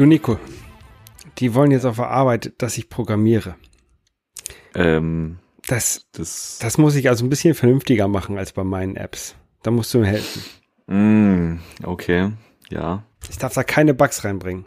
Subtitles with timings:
[0.00, 0.38] Du Nico,
[1.36, 3.56] die wollen jetzt auf der Arbeit, dass ich programmiere.
[4.74, 5.36] Ähm,
[5.66, 9.34] Das, das, das muss ich also ein bisschen vernünftiger machen als bei meinen Apps.
[9.62, 10.42] Da musst du mir helfen.
[10.86, 12.32] mm, okay,
[12.70, 14.64] ja, Ich darf da keine Bugs reinbringen.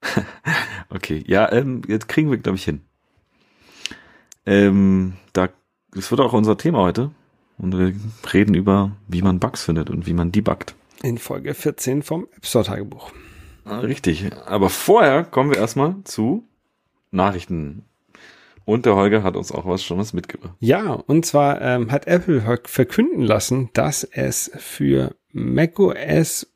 [0.90, 2.82] okay, ja, ähm, jetzt kriegen wir, glaube ich, hin.
[4.46, 5.48] Ähm, da,
[5.90, 7.10] das wird auch unser Thema heute.
[7.58, 7.96] Und wir
[8.32, 10.76] reden über, wie man Bugs findet und wie man debuggt.
[11.02, 13.10] In Folge 14 vom App Store Tagebuch.
[13.64, 14.30] Ah, Richtig.
[14.46, 16.46] Aber vorher kommen wir erstmal zu
[17.10, 17.84] Nachrichten.
[18.64, 20.54] Und der Holger hat uns auch was schon was mitgebracht.
[20.60, 26.46] Ja, und zwar ähm, hat Apple ver- verkünden lassen, dass es für macOS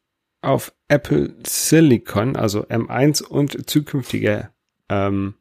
[0.41, 4.51] auf Apple Silicon, also M1 und zukünftige
[4.89, 5.35] ähm,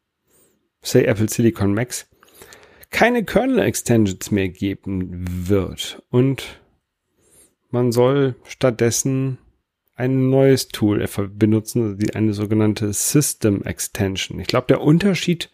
[0.81, 2.09] say Apple Silicon Macs,
[2.89, 6.02] keine Kernel-Extensions mehr geben wird.
[6.09, 6.59] Und
[7.69, 9.38] man soll stattdessen
[9.95, 14.39] ein neues Tool äh, benutzen, die eine sogenannte System Extension.
[14.39, 15.49] Ich glaube, der Unterschied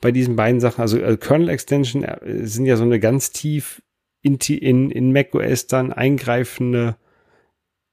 [0.00, 3.82] bei diesen beiden Sachen, also äh, Kernel Extension äh, sind ja so eine ganz tief
[4.22, 6.96] in, in, in macOS dann eingreifende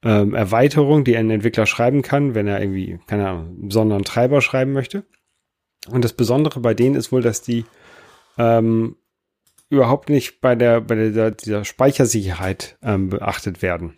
[0.04, 4.42] ähm, Erweiterung, die ein Entwickler schreiben kann, wenn er irgendwie, keine Ahnung, einen besonderen Treiber
[4.42, 5.04] schreiben möchte.
[5.90, 7.66] Und das Besondere bei denen ist wohl, dass die
[8.38, 8.96] ähm,
[9.70, 13.96] überhaupt nicht bei der, bei der, dieser Speichersicherheit ähm, beachtet werden.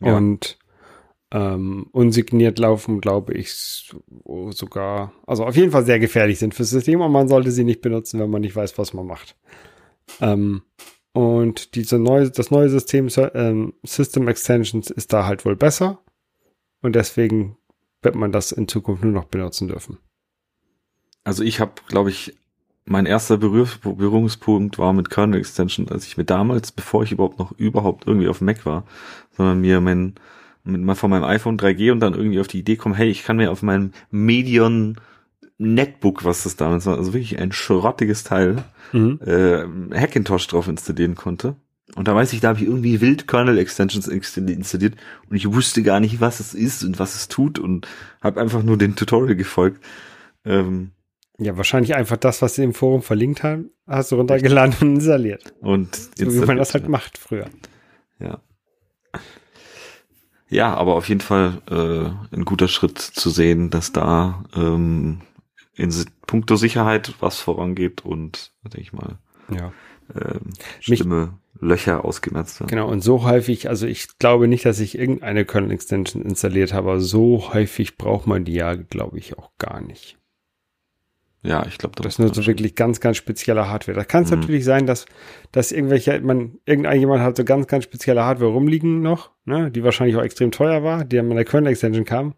[0.00, 0.16] Ja.
[0.16, 0.58] Und
[1.30, 4.02] ähm, unsigniert laufen, glaube ich, so-
[4.52, 7.80] sogar, also auf jeden Fall sehr gefährlich sind fürs System und man sollte sie nicht
[7.80, 9.36] benutzen, wenn man nicht weiß, was man macht.
[10.20, 10.62] Ähm,
[11.12, 16.00] und diese neue, das neue System ähm, System Extensions ist da halt wohl besser
[16.82, 17.56] und deswegen
[18.02, 19.98] wird man das in Zukunft nur noch benutzen dürfen.
[21.24, 22.34] Also ich habe, glaube ich,
[22.84, 27.38] mein erster Berühr Berührungspunkt war mit Kernel Extension, als ich mir damals, bevor ich überhaupt
[27.38, 28.84] noch überhaupt irgendwie auf Mac war,
[29.36, 30.14] sondern mir mein,
[30.64, 33.22] mit, mal von meinem iPhone 3G und dann irgendwie auf die Idee kommen, hey, ich
[33.24, 34.96] kann mir auf meinem Medion
[35.58, 39.20] Netbook, was das damals war, also wirklich ein schrottiges Teil, Mhm.
[39.24, 39.64] äh,
[39.98, 41.56] Hackintosh drauf installieren konnte.
[41.96, 44.94] Und da weiß ich, da habe ich irgendwie wild Kernel Extensions installi- installiert
[45.30, 47.86] und ich wusste gar nicht, was es ist und was es tut und
[48.20, 49.84] habe einfach nur den Tutorial gefolgt.
[50.44, 50.90] Ähm,
[51.38, 55.54] Ja, wahrscheinlich einfach das, was sie im Forum verlinkt haben, hast du runtergeladen und installiert.
[55.60, 57.46] und So wie man das halt macht früher.
[58.18, 58.40] Ja.
[60.48, 65.20] Ja, aber auf jeden Fall äh, ein guter Schritt zu sehen, dass da ähm,
[65.74, 65.92] in
[66.26, 69.18] puncto Sicherheit was vorangeht und, denke ich mal,
[69.50, 69.72] Ja.
[70.14, 70.40] ähm,
[70.86, 72.68] Mich- schlimme Löcher ausgemerzt werden.
[72.70, 76.90] Genau, und so häufig, also ich glaube nicht, dass ich irgendeine Kernel Extension installiert habe,
[76.90, 80.18] aber so häufig braucht man die ja, glaube ich, auch gar nicht.
[81.46, 83.94] Ja, ich glaube, Das ist nur so wirklich ganz, ganz spezielle Hardware.
[83.96, 84.38] Da kann es Mhm.
[84.40, 85.04] natürlich sein, dass,
[85.52, 90.16] dass irgendwelche, man, irgendjemand hat so ganz, ganz spezielle Hardware rumliegen noch, ne, die wahrscheinlich
[90.16, 92.34] auch extrem teuer war, die dann mit der Kernel Extension kam,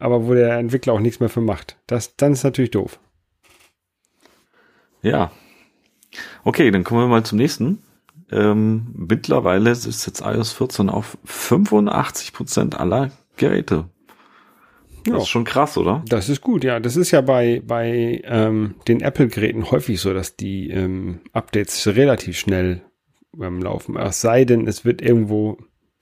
[0.00, 1.76] aber wo der Entwickler auch nichts mehr für macht.
[1.86, 2.98] Das, dann ist natürlich doof.
[5.02, 5.30] Ja.
[6.44, 7.82] Okay, dann kommen wir mal zum nächsten.
[8.32, 13.86] Ähm, mittlerweile ist jetzt iOS 14 auf 85 Prozent aller Geräte.
[15.04, 15.18] Das Ja.
[15.18, 16.02] ist schon krass, oder?
[16.08, 16.80] Das ist gut, ja.
[16.80, 22.38] Das ist ja bei, bei ähm, den Apple-Geräten häufig so, dass die ähm, Updates relativ
[22.38, 22.82] schnell
[23.40, 23.96] ähm, laufen.
[23.96, 25.58] Es sei denn, es wird irgendwo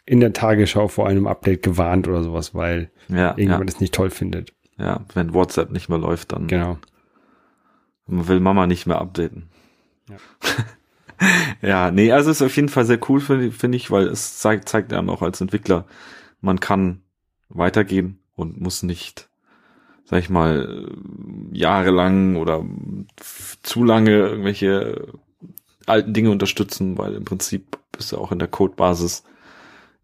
[0.06, 3.94] in der Tagesschau vor einem Update gewarnt oder sowas, weil Ja, ja, irgendjemand es nicht
[3.94, 4.52] toll findet.
[4.78, 5.04] ja.
[5.14, 6.78] Wenn WhatsApp nicht mehr läuft, dann Genau.
[8.06, 9.50] will Mama nicht mehr updaten.
[10.08, 10.16] Ja.
[11.62, 14.68] ja, nee, also ist auf jeden Fall sehr cool, finde finde ich, weil es zeigt,
[14.68, 15.84] zeigt einem auch als Entwickler,
[16.40, 17.02] man kann
[17.50, 19.28] weitergehen und muss nicht,
[20.04, 20.88] sag ich mal,
[21.52, 22.64] jahrelang oder
[23.62, 25.12] zu lange irgendwelche
[25.86, 29.24] alten Dinge unterstützen, weil im Prinzip ist ja auch in der Codebasis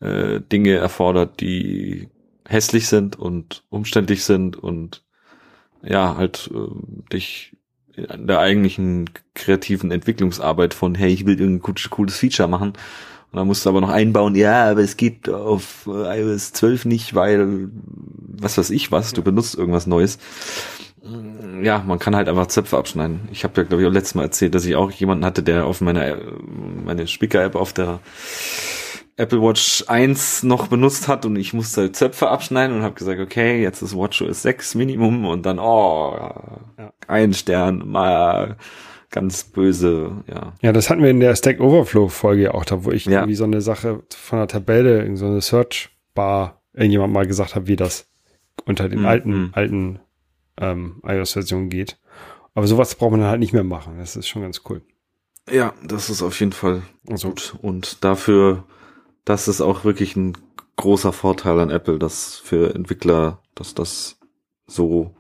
[0.01, 2.09] äh, Dinge erfordert, die
[2.47, 5.05] hässlich sind und umständlich sind und
[5.83, 7.57] ja, halt äh, dich
[7.97, 12.73] in der eigentlichen kreativen Entwicklungsarbeit von, hey, ich will irgendein cooles Feature machen.
[13.35, 16.85] Und dann musst du aber noch einbauen, ja, aber es geht auf äh, iOS 12
[16.85, 17.69] nicht, weil
[18.39, 20.21] was weiß ich was, du benutzt irgendwas Neues.
[21.61, 23.29] Ja, man kann halt einfach Zöpfe abschneiden.
[23.33, 25.67] Ich habe ja, glaube ich, auch letztes Mal erzählt, dass ich auch jemanden hatte, der
[25.67, 26.17] auf meiner äh,
[26.85, 27.99] meine Speaker-App auf der
[29.17, 33.61] Apple Watch 1 noch benutzt hat und ich musste Zöpfe abschneiden und habe gesagt, okay,
[33.61, 36.17] jetzt ist WatchOS 6 Minimum und dann, oh,
[36.79, 36.93] Ja.
[37.09, 38.59] ein Stern, mal
[39.15, 40.53] ganz böse, ja.
[40.61, 43.21] Ja, das hatten wir in der Stack Overflow Folge auch, da wo ich Ja.
[43.21, 47.55] irgendwie so eine Sache von der Tabelle, irgend so eine Search Bar, irgendjemand mal gesagt
[47.55, 48.07] hat, wie das
[48.67, 49.07] unter den Mhm.
[49.07, 50.01] alten, alten
[50.61, 51.99] ähm, iOS-Versionen geht.
[52.55, 53.99] Aber sowas braucht man dann halt nicht mehr machen.
[53.99, 54.83] Das ist schon ganz cool.
[55.51, 57.57] Ja, das ist auf jeden Fall Also, gut.
[57.63, 58.65] Und dafür,
[59.25, 60.37] das ist auch wirklich ein
[60.77, 64.19] großer Vorteil an Apple, dass für Entwickler, dass das
[64.67, 65.15] so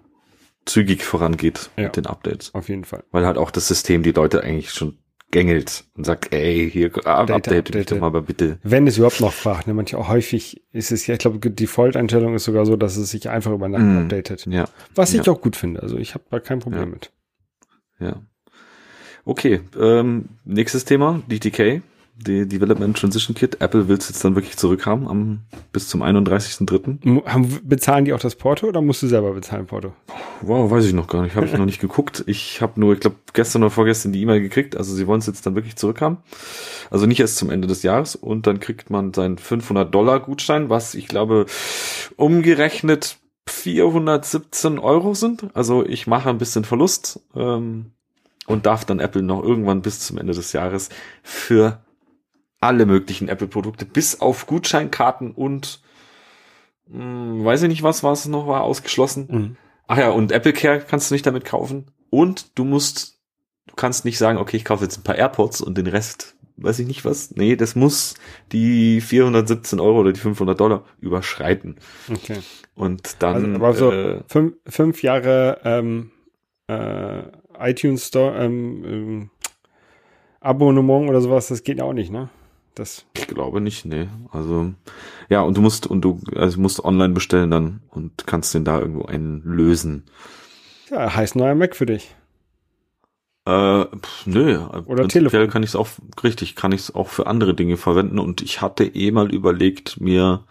[0.66, 1.84] zügig vorangeht Ja.
[1.84, 2.54] mit den Updates.
[2.54, 3.04] Auf jeden Fall.
[3.10, 4.98] Weil halt auch das System die Leute eigentlich schon
[5.30, 8.58] gängelt und sagt, ey, hier, ah, Update, update, mich doch mal aber bitte.
[8.62, 9.74] Wenn es überhaupt noch fragt, ne?
[9.74, 13.10] manche auch häufig ist es ja, ich glaube, die Default-Einstellung ist sogar so, dass es
[13.10, 13.98] sich einfach über Nacht Mm.
[14.04, 14.46] updatet.
[14.46, 15.32] Ja, Was ich Ja.
[15.32, 15.82] auch gut finde.
[15.82, 16.86] Also ich habe da kein Problem Ja.
[16.86, 17.10] mit.
[17.98, 18.22] ja.
[19.24, 21.82] Okay, ähm, nächstes Thema, DTK,
[22.16, 23.60] die Development Transition Kit.
[23.60, 25.40] Apple will es jetzt dann wirklich zurückhaben am,
[25.72, 26.98] bis zum 31.3.
[27.08, 29.92] Mu- Haben, bezahlen die auch das Porto oder musst du selber bezahlen Porto?
[30.40, 31.34] Wow, weiß ich noch gar nicht.
[31.36, 32.22] Habe ich noch nicht geguckt.
[32.26, 34.76] Ich habe nur, ich glaube, gestern oder vorgestern die E-Mail gekriegt.
[34.76, 36.18] Also sie wollen es jetzt dann wirklich zurückhaben.
[36.90, 38.14] Also nicht erst zum Ende des Jahres.
[38.16, 41.46] Und dann kriegt man seinen 500 Dollar Gutschein, was ich glaube
[42.16, 45.48] umgerechnet 417 Euro sind.
[45.54, 47.92] Also ich mache ein bisschen Verlust ähm,
[48.46, 50.88] und darf dann Apple noch irgendwann bis zum Ende des Jahres
[51.22, 51.82] für
[52.64, 55.80] alle möglichen Apple-Produkte bis auf Gutscheinkarten und
[56.88, 59.28] mh, weiß ich nicht was, was noch war, ausgeschlossen.
[59.30, 59.56] Mhm.
[59.86, 61.86] Ach ja, und Apple Care kannst du nicht damit kaufen.
[62.10, 63.20] Und du musst,
[63.66, 66.78] du kannst nicht sagen, okay, ich kaufe jetzt ein paar AirPods und den Rest, weiß
[66.78, 67.32] ich nicht was.
[67.32, 68.14] Nee, das muss
[68.52, 71.76] die 417 Euro oder die 500 Dollar überschreiten.
[72.10, 72.38] Okay.
[72.74, 76.12] Und dann, Also, aber so äh, fünf, fünf Jahre ähm,
[76.68, 77.22] äh,
[77.58, 79.30] iTunes Store ähm, ähm,
[80.40, 82.28] Abonnement oder sowas, das geht ja auch nicht, ne?
[82.74, 84.08] Das, ich glaube nicht, nee.
[84.32, 84.74] Also,
[85.28, 88.80] ja, und du musst, und du, also musst online bestellen dann und kannst den da
[88.80, 90.04] irgendwo einen lösen.
[90.90, 92.14] ja, heißt neuer Mac für dich.
[93.46, 95.50] Äh, pf, nö, Oder Telefon.
[95.50, 95.88] kann ich es auch,
[96.22, 100.00] richtig, kann ich es auch für andere Dinge verwenden und ich hatte eh mal überlegt,
[100.00, 100.44] mir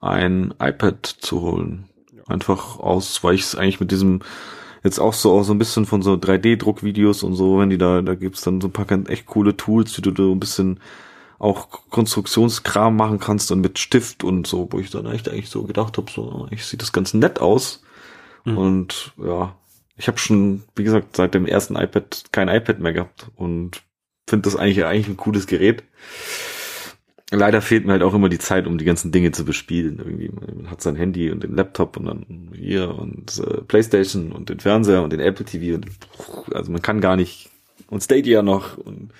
[0.00, 1.88] ein iPad zu holen.
[2.26, 4.20] Einfach aus, weil ich es eigentlich mit diesem,
[4.82, 8.00] jetzt auch so, auch so ein bisschen von so 3D-Druckvideos und so, wenn die da,
[8.02, 10.80] da gibt's dann so ein paar ganz echt coole Tools, wie du da ein bisschen
[11.44, 15.64] auch Konstruktionskram machen kannst und mit Stift und so, wo ich dann echt eigentlich so
[15.64, 17.82] gedacht habe, so, eigentlich sieht das ganz nett aus.
[18.44, 18.58] Mhm.
[18.58, 19.54] Und ja,
[19.96, 23.82] ich habe schon, wie gesagt, seit dem ersten iPad kein iPad mehr gehabt und
[24.26, 25.84] finde das eigentlich eigentlich ein cooles Gerät.
[27.30, 29.98] Leider fehlt mir halt auch immer die Zeit, um die ganzen Dinge zu bespielen.
[29.98, 34.48] Irgendwie man hat sein Handy und den Laptop und dann hier und äh, PlayStation und
[34.48, 35.86] den Fernseher und den Apple TV und
[36.54, 37.50] also man kann gar nicht
[37.88, 39.10] und Stadia noch und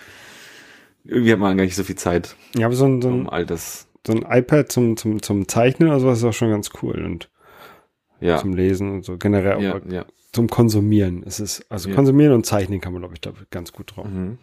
[1.04, 3.28] irgendwie hat man gar nicht so viel Zeit, Ja, aber so ein, so um ein,
[3.28, 3.86] all das.
[4.06, 7.30] so ein iPad zum, zum, zum Zeichnen oder sowas ist auch schon ganz cool und
[8.20, 10.04] Ja, zum Lesen und so generell ja, ja.
[10.32, 11.22] zum Konsumieren.
[11.26, 11.94] Es ist, also Ja.
[11.94, 14.06] konsumieren und zeichnen kann man, glaube ich, da ganz gut drauf.
[14.06, 14.38] Mhm.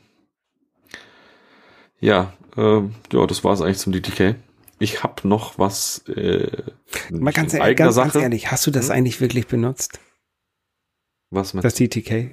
[2.00, 2.82] Ja, äh,
[3.14, 4.36] ja, das war es eigentlich zum DTK.
[4.80, 6.00] Ich habe noch was.
[6.08, 6.50] Äh,
[7.12, 8.96] Mal ganz, ehrlich, ganz, ganz ehrlich, hast du das Hm?
[8.96, 10.00] eigentlich wirklich benutzt?
[11.30, 11.64] Was mit?
[11.64, 12.32] Das DTK?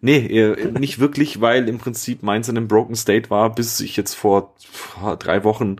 [0.00, 3.96] Nee, äh, nicht wirklich, weil im Prinzip meins in einem Broken State war, bis ich
[3.96, 4.54] jetzt vor
[5.18, 5.76] drei Wochen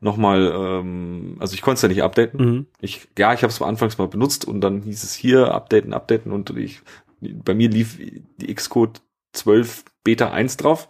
[0.00, 2.40] nochmal, ähm, also ich konnte es ja nicht updaten.
[2.40, 2.66] Mhm.
[2.80, 6.32] Ich, ja, ich habe es anfangs mal benutzt und dann hieß es hier updaten, updaten
[6.32, 6.80] und ich,
[7.20, 7.98] bei mir lief
[8.36, 9.00] die Xcode
[9.32, 10.88] 12 Beta 1 drauf.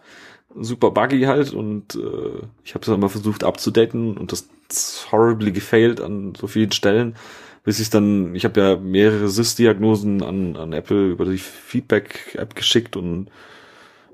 [0.55, 5.11] Super buggy halt und äh, ich habe es dann mal versucht abzudaten und das ist
[5.11, 7.15] horribly gefailed an so vielen Stellen,
[7.63, 12.95] bis ich dann, ich habe ja mehrere SIS-Diagnosen an, an Apple über die Feedback-App geschickt
[12.95, 13.29] und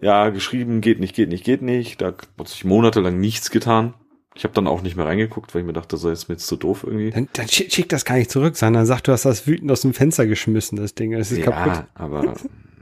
[0.01, 2.01] ja, geschrieben, geht nicht, geht nicht, geht nicht.
[2.01, 3.93] Da hat sich monatelang nichts getan.
[4.35, 6.47] Ich habe dann auch nicht mehr reingeguckt, weil ich mir dachte, so ist mir jetzt
[6.47, 7.09] zu doof irgendwie.
[7.11, 9.81] Dann, dann schick, schick das gar nicht zurück, sondern sag, du hast das wütend aus
[9.81, 11.13] dem Fenster geschmissen, das Ding.
[11.13, 11.85] Es ist kaputt.
[11.93, 12.33] aber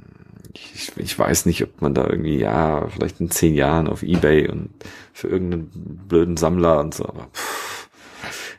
[0.54, 4.50] ich, ich weiß nicht, ob man da irgendwie, ja, vielleicht in zehn Jahren auf Ebay
[4.50, 4.70] und
[5.14, 7.83] für irgendeinen blöden Sammler und so, aber pff,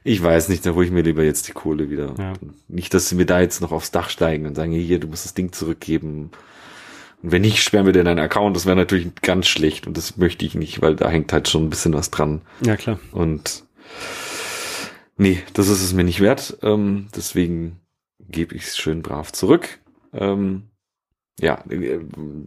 [0.04, 2.14] ich weiß nicht, da hole ich mir lieber jetzt die Kohle wieder.
[2.18, 2.34] Ja.
[2.68, 5.25] Nicht, dass sie mir da jetzt noch aufs Dach steigen und sagen, hier, du musst
[5.25, 6.30] das Ding zurückgeben.
[7.23, 8.54] Und wenn nicht, sperren wir dir deinen Account.
[8.54, 11.64] Das wäre natürlich ganz schlecht und das möchte ich nicht, weil da hängt halt schon
[11.64, 12.42] ein bisschen was dran.
[12.61, 13.00] Ja, klar.
[13.12, 13.64] Und
[15.16, 16.58] nee, das ist es mir nicht wert.
[16.62, 17.80] Ähm, deswegen
[18.28, 19.80] gebe ich es schön brav zurück.
[20.12, 20.64] Ähm,
[21.41, 22.00] ja, äh,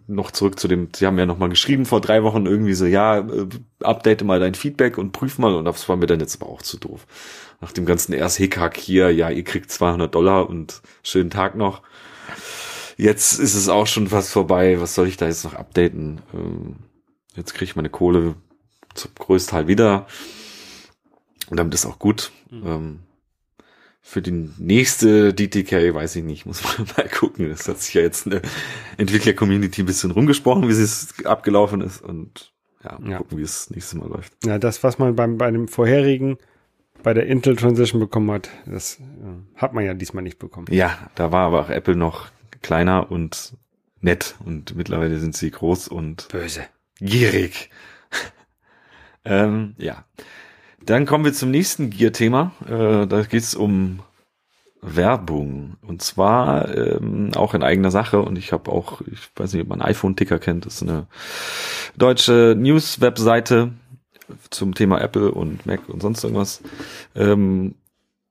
[0.08, 2.86] noch zurück zu dem, Sie haben ja noch mal geschrieben vor drei Wochen irgendwie so,
[2.86, 3.48] ja, äh,
[3.82, 5.56] update mal dein Feedback und prüf mal.
[5.56, 7.06] Und das war mir dann jetzt aber auch zu doof.
[7.60, 11.82] Nach dem ganzen erst Hickhack hier, ja, ihr kriegt 200 Dollar und schönen Tag noch.
[12.98, 14.80] Jetzt ist es auch schon fast vorbei.
[14.80, 16.22] Was soll ich da jetzt noch updaten?
[16.34, 16.78] Ähm,
[17.36, 18.36] jetzt kriege ich meine Kohle
[18.94, 20.08] zum größten Teil wieder.
[21.50, 22.32] Und damit ist auch gut.
[22.50, 23.00] Mhm.
[24.10, 27.50] Für die nächste DTK weiß ich nicht, muss man mal gucken.
[27.50, 28.42] Das hat sich ja jetzt eine
[28.98, 32.02] Entwickler-Community ein bisschen rumgesprochen, wie es abgelaufen ist.
[32.02, 32.54] Und
[32.86, 33.18] ja, mal Ja.
[33.18, 34.32] gucken, wie es nächstes Mal läuft.
[34.46, 36.38] Ja, das, was man beim, bei dem vorherigen,
[37.04, 40.68] bei der Intel Transition bekommen hat, das äh, hat man ja diesmal nicht bekommen.
[40.72, 42.30] Ja, da war aber auch Apple noch
[42.62, 43.58] kleiner und
[44.00, 46.62] nett und mittlerweile sind sie groß und Böse.
[47.02, 47.70] gierig.
[49.26, 50.06] ähm, ja.
[50.88, 52.54] Dann kommen wir zum nächsten Gear-Thema.
[52.66, 54.00] Äh, da geht es um
[54.82, 55.76] Werbung.
[55.86, 58.22] Und zwar ähm, auch in eigener Sache.
[58.22, 61.08] Und ich habe auch, ich weiß nicht, ob man iPhone-Ticker kennt, das ist eine
[61.98, 63.74] deutsche News-Webseite
[64.50, 66.62] zum Thema Apple und Mac und sonst irgendwas.
[67.16, 67.76] Ähm,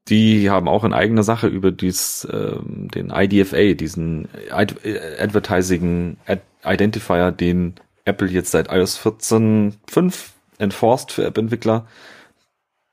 [0.08, 4.76] die haben auch in eigener Sache über dies, ähm, den IDFA, diesen Ad
[5.18, 7.74] Advertising Ad Identifier, den
[8.06, 11.86] Apple jetzt seit iOS 14.5 enforced für App-Entwickler,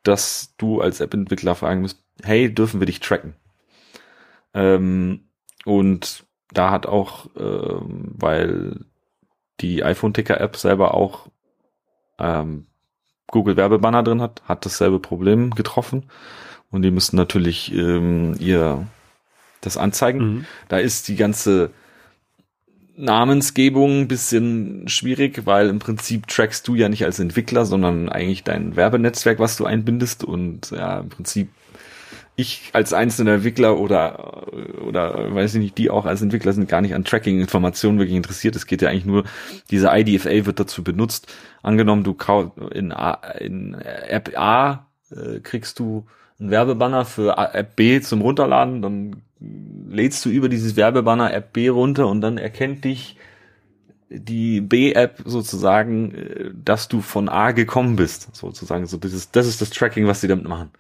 [0.04, 3.36] dass du als App-Entwickler fragen musst, hey, dürfen wir dich tracken?
[4.54, 5.28] Ähm,
[5.66, 8.86] und da hat auch, ähm, weil
[9.60, 11.28] die iPhone-Ticker-App selber auch
[12.20, 12.68] ähm,
[13.28, 16.10] Google Werbebanner drin hat, hat dasselbe Problem getroffen.
[16.70, 18.88] Und die müssen natürlich ähm, ihr
[19.62, 20.20] das anzeigen.
[20.20, 20.46] Mhm.
[20.68, 21.72] Da ist die ganze
[22.96, 28.44] Namensgebung ein bisschen schwierig, weil im Prinzip trackst du ja nicht als Entwickler, sondern eigentlich
[28.44, 31.50] dein Werbenetzwerk, was du einbindest und ja, im Prinzip
[32.36, 34.48] ich als einzelner Entwickler oder
[34.86, 38.56] oder weiß ich nicht, die auch als Entwickler sind gar nicht an Tracking-Informationen wirklich interessiert.
[38.56, 39.24] Es geht ja eigentlich nur,
[39.70, 41.32] diese IDFA wird dazu benutzt.
[41.62, 42.16] Angenommen, du
[42.72, 46.06] in, A, in App A äh, kriegst du
[46.40, 49.22] einen Werbebanner für App B zum Runterladen, dann
[49.90, 53.18] lädst du über dieses Werbebanner App B runter und dann erkennt dich
[54.10, 58.86] die B-App sozusagen, äh, dass du von A gekommen bist, sozusagen.
[58.86, 60.72] So dieses, das ist das Tracking, was sie damit machen.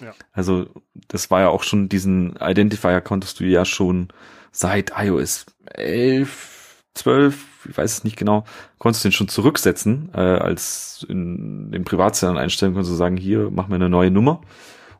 [0.00, 0.12] Ja.
[0.32, 0.66] Also
[1.08, 4.08] das war ja auch schon diesen Identifier konntest du ja schon
[4.50, 8.44] seit iOS 11, 12, ich weiß es nicht genau,
[8.78, 13.50] konntest du den schon zurücksetzen, äh, als in den Privatzellen einstellen konntest du sagen, hier,
[13.50, 14.42] mach mir eine neue Nummer.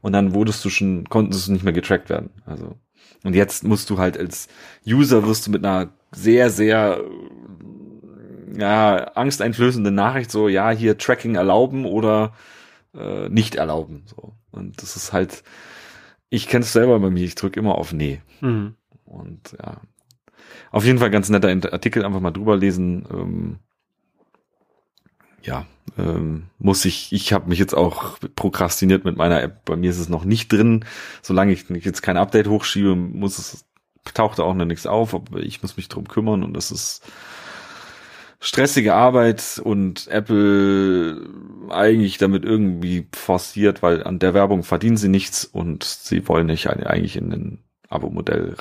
[0.00, 2.30] Und dann wurdest du schon, konntest du nicht mehr getrackt werden.
[2.44, 2.76] Also
[3.24, 4.48] und jetzt musst du halt als
[4.86, 7.02] User wirst du mit einer sehr, sehr
[8.56, 12.34] ja, angsteinflößenden Nachricht so, ja, hier Tracking erlauben oder
[12.94, 14.04] äh, nicht erlauben.
[14.06, 14.34] So.
[14.52, 15.42] Und das ist halt,
[16.30, 18.20] ich kenne es selber bei mir, ich drücke immer auf Nee.
[18.40, 18.76] Mhm.
[19.04, 19.80] Und ja.
[20.70, 23.06] Auf jeden Fall ganz netter Artikel, einfach mal drüber lesen.
[23.10, 23.58] Ähm,
[25.44, 25.66] ja,
[25.98, 29.64] ähm, muss ich, ich habe mich jetzt auch prokrastiniert mit meiner App.
[29.64, 30.84] Bei mir ist es noch nicht drin.
[31.22, 33.64] Solange ich jetzt kein Update hochschiebe, muss es,
[34.14, 37.02] taucht auch noch nichts auf, aber ich muss mich drum kümmern und das ist
[38.40, 41.28] stressige Arbeit und Apple
[41.70, 46.68] eigentlich damit irgendwie forciert, weil an der Werbung verdienen sie nichts und sie wollen nicht
[46.68, 48.54] eigentlich in ein Abo-Modell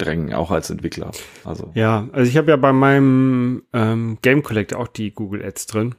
[0.00, 1.10] reindrängen, auch als Entwickler.
[1.44, 5.66] Also ja, also ich habe ja bei meinem ähm, Game Collector auch die Google Ads
[5.66, 5.94] drin.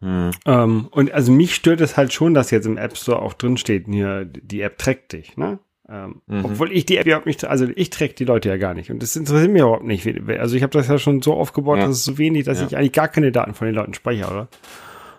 [0.00, 0.30] Hm.
[0.46, 3.56] Ähm, und also mich stört es halt schon, dass jetzt im App Store auch drin
[3.56, 5.58] steht, hier, die App trägt dich, ne?
[5.90, 6.44] Ähm, mhm.
[6.44, 8.90] Obwohl ich die App überhaupt nicht, also ich track die Leute ja gar nicht.
[8.90, 10.06] Und das interessiert mich überhaupt nicht.
[10.38, 11.86] Also ich habe das ja schon so aufgebaut, ja.
[11.86, 12.66] dass es so wenig, dass ja.
[12.66, 14.48] ich eigentlich gar keine Daten von den Leuten speichere, oder?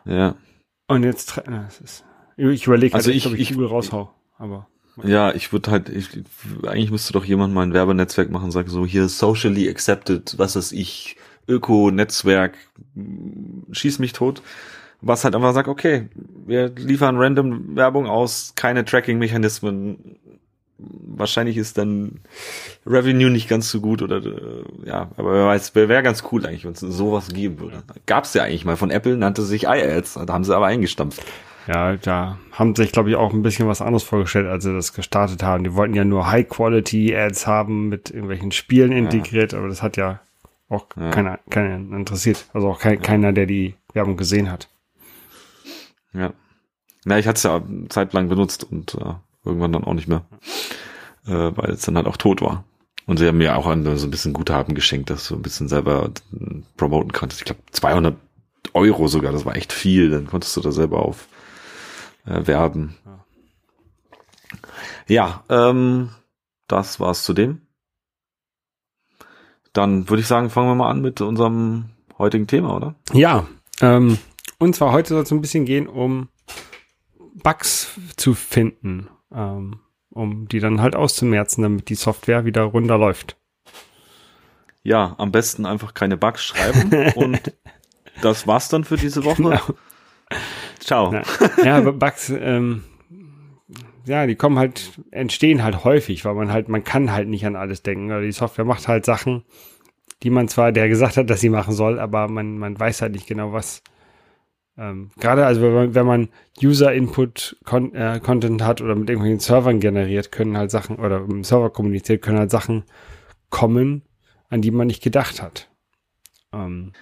[0.06, 0.36] Ja.
[0.88, 2.06] Und jetzt, das ist,
[2.38, 4.68] ich überlege, also halt, ich, ob ich, ich Google raushau, aber.
[5.04, 6.10] Ja, ich würde halt, ich,
[6.66, 10.72] eigentlich müsste doch jemand mal ein Werbenetzwerk machen, sagen so, hier socially accepted, was ist
[10.72, 12.58] ich, Öko-Netzwerk,
[13.72, 14.42] schieß mich tot.
[15.02, 16.10] Was halt einfach sagt, okay,
[16.46, 20.18] wir liefern random Werbung aus, keine Tracking-Mechanismen.
[20.78, 22.20] Wahrscheinlich ist dann
[22.86, 26.46] Revenue nicht ganz so gut oder äh, ja, aber wer weiß, wäre wär ganz cool
[26.46, 27.84] eigentlich, wenn es sowas geben würde.
[28.06, 31.22] Gab's ja eigentlich mal von Apple, nannte sich iAds, da haben sie aber eingestampft.
[31.70, 34.94] Ja, da haben sich, glaube ich, auch ein bisschen was anderes vorgestellt, als sie das
[34.94, 35.64] gestartet haben.
[35.64, 39.60] Die wollten ja nur High-Quality-Ads haben mit irgendwelchen Spielen integriert, ja.
[39.60, 40.20] aber das hat ja
[40.68, 41.12] auch ja.
[41.12, 42.48] keiner, keiner interessiert.
[42.54, 43.02] Also auch kein, ja.
[43.02, 44.68] keiner, der die Werbung gesehen hat.
[46.12, 46.34] Ja.
[47.06, 49.14] Na, ich hatte es ja zeitlang benutzt und äh,
[49.46, 50.24] irgendwann dann auch nicht mehr,
[51.28, 52.64] äh, weil es dann halt auch tot war.
[53.06, 55.68] Und sie haben mir auch ein, so ein bisschen Guthaben geschenkt, dass du ein bisschen
[55.68, 56.10] selber
[56.78, 57.42] promoten konntest.
[57.42, 58.16] Ich glaube 200
[58.74, 60.10] Euro sogar, das war echt viel.
[60.10, 61.28] Dann konntest du da selber auf
[62.30, 62.96] äh, werben.
[65.08, 66.12] Ja, ähm,
[66.68, 67.62] das war's zu dem.
[69.74, 72.96] Dann würde ich sagen, fangen wir mal an mit unserem heutigen Thema, oder?
[73.14, 73.48] Ja,
[73.82, 74.18] ähm,
[74.58, 76.30] und zwar heute soll es ein bisschen gehen, um
[77.44, 79.80] Bugs zu finden, ähm,
[80.12, 83.38] um die dann halt auszumerzen, damit die Software wieder runterläuft.
[84.84, 87.54] Ja, am besten einfach keine Bugs schreiben und
[88.22, 89.44] das war's dann für diese Woche.
[89.44, 89.62] Genau.
[90.80, 91.12] Ciao.
[91.12, 91.24] Na,
[91.64, 92.84] ja, Bugs, ähm,
[94.06, 97.56] ja, die kommen halt, entstehen halt häufig, weil man halt, man kann halt nicht an
[97.56, 98.08] alles denken.
[98.08, 99.44] Oder die Software macht halt Sachen,
[100.24, 103.14] die man zwar, der gesagt hat, dass sie machen soll, aber man, man weiß halt
[103.14, 103.84] nicht genau, was.
[104.78, 106.30] Ähm, Gerade also wenn man, wenn man
[106.62, 112.22] User-Input-Content äh, hat oder mit irgendwelchen Servern generiert, können halt Sachen, oder im Server kommuniziert,
[112.22, 112.84] können halt Sachen
[113.50, 114.04] kommen,
[114.50, 115.70] an die man nicht gedacht hat.
[116.54, 116.94] Ähm.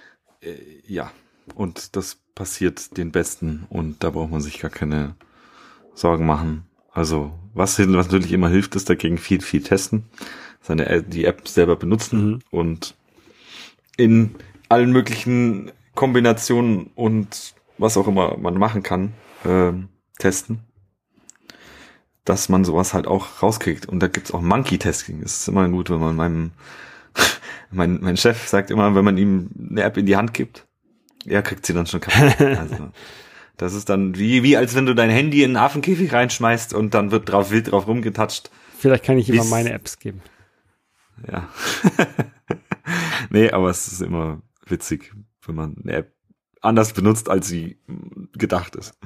[0.42, 0.54] Äh,
[0.86, 1.10] ja,
[1.54, 5.16] und das passiert den Besten und da braucht man sich gar keine
[5.92, 6.66] Sorgen machen.
[6.92, 10.04] Also was, was natürlich immer hilft, ist dagegen viel, viel testen,
[10.60, 12.38] seine die App selber benutzen mhm.
[12.52, 12.94] und
[13.96, 14.36] in
[14.68, 19.14] allen möglichen Kombinationen und was auch immer man machen kann,
[19.44, 19.72] äh,
[20.20, 20.60] testen,
[22.24, 23.86] dass man sowas halt auch rauskriegt.
[23.86, 25.22] Und da gibt's auch Monkey-Testing.
[25.22, 26.52] Das ist immer gut, wenn man meinem,
[27.72, 30.67] mein, mein Chef sagt immer, wenn man ihm eine App in die Hand gibt,
[31.26, 32.38] er kriegt sie dann schon kaputt.
[32.58, 32.90] Also,
[33.56, 36.94] das ist dann wie, wie als wenn du dein Handy in einen Affenkäfig reinschmeißt und
[36.94, 38.50] dann wird drauf wild drauf rumgetatscht.
[38.78, 40.22] Vielleicht kann ich immer meine Apps geben.
[41.30, 41.48] Ja.
[43.30, 45.12] nee, aber es ist immer witzig,
[45.44, 46.12] wenn man eine App
[46.60, 47.80] anders benutzt, als sie
[48.34, 48.96] gedacht ist.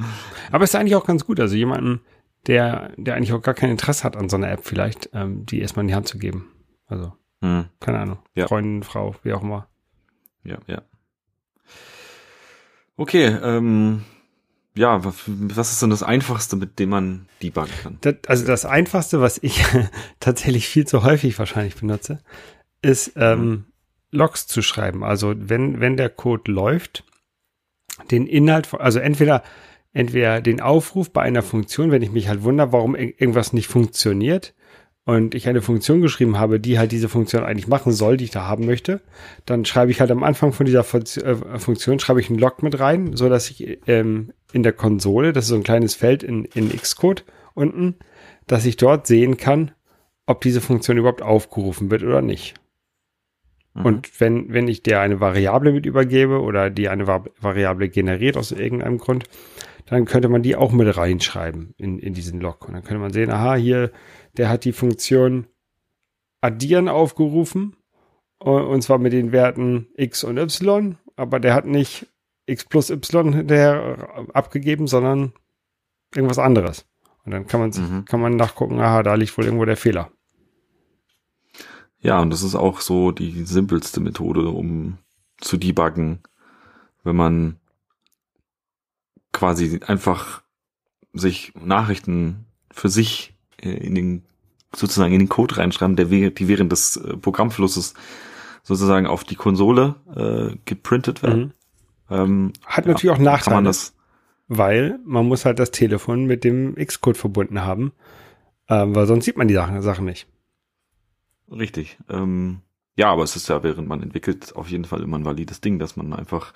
[0.50, 2.00] Aber es ist eigentlich auch ganz gut, also jemanden,
[2.46, 5.60] der, der eigentlich auch gar kein Interesse hat an so einer App vielleicht, ähm, die
[5.60, 6.50] erstmal in die Hand zu geben.
[6.86, 7.66] Also, hm.
[7.80, 8.48] keine Ahnung, ja.
[8.48, 9.68] Freundin, Frau, wie auch immer.
[10.44, 10.82] Ja, ja.
[12.96, 14.04] Okay, ähm,
[14.74, 17.98] ja, was ist denn das Einfachste, mit dem man debuggen kann?
[18.00, 19.64] Das, also das Einfachste, was ich
[20.20, 22.20] tatsächlich viel zu häufig wahrscheinlich benutze,
[22.80, 23.64] ist ähm.
[24.10, 25.04] Logs zu schreiben.
[25.04, 27.04] Also wenn, wenn der Code läuft,
[28.10, 29.42] den Inhalt, also entweder,
[29.92, 34.54] entweder den Aufruf bei einer Funktion, wenn ich mich halt wundere, warum irgendwas nicht funktioniert
[35.04, 38.30] und ich eine Funktion geschrieben habe, die halt diese Funktion eigentlich machen soll, die ich
[38.30, 39.00] da haben möchte,
[39.46, 42.78] dann schreibe ich halt am Anfang von dieser äh, Funktion, schreibe ich einen Log mit
[42.78, 46.44] rein, so dass ich ähm, in der Konsole, das ist so ein kleines Feld in,
[46.44, 47.96] in Xcode unten,
[48.46, 49.72] dass ich dort sehen kann,
[50.26, 52.54] ob diese Funktion überhaupt aufgerufen wird oder nicht.
[53.74, 53.84] Mhm.
[53.84, 58.52] Und wenn, wenn ich der eine Variable mit übergebe oder die eine Variable generiert aus
[58.52, 59.24] irgendeinem Grund,
[59.86, 62.66] dann könnte man die auch mit reinschreiben in, in diesen Log.
[62.66, 63.90] Und dann könnte man sehen, aha, hier,
[64.36, 65.46] der hat die Funktion
[66.40, 67.76] addieren aufgerufen.
[68.38, 72.08] Und zwar mit den Werten x und y, aber der hat nicht
[72.46, 75.32] x plus y hinterher abgegeben, sondern
[76.14, 76.84] irgendwas anderes.
[77.24, 78.04] Und dann kann man, mhm.
[78.04, 80.10] kann man nachgucken, aha, da liegt wohl irgendwo der Fehler.
[82.00, 84.98] Ja, und das ist auch so die simpelste Methode, um
[85.38, 86.20] zu debuggen,
[87.04, 87.60] wenn man
[89.32, 90.42] quasi einfach
[91.12, 94.22] sich Nachrichten für sich äh, in den
[94.74, 97.94] sozusagen in den Code reinschreiben, der die während des äh, Programmflusses
[98.62, 101.52] sozusagen auf die Konsole äh, geprintet werden.
[102.08, 102.16] Mhm.
[102.16, 103.94] Ähm, Hat natürlich ja, auch Nachteile, man das,
[104.48, 107.92] weil man muss halt das Telefon mit dem Xcode verbunden haben,
[108.68, 110.26] ähm, weil sonst sieht man die Sachen, Sachen nicht.
[111.50, 111.98] Richtig.
[112.08, 112.60] Ähm,
[112.96, 115.78] ja, aber es ist ja, während man entwickelt, auf jeden Fall immer ein valides Ding,
[115.78, 116.52] dass man einfach,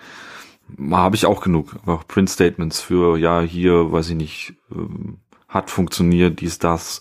[0.69, 5.71] mal habe ich auch genug, einfach Print-Statements für, ja, hier, weiß ich nicht, ähm, hat
[5.71, 7.01] funktioniert, dies, das.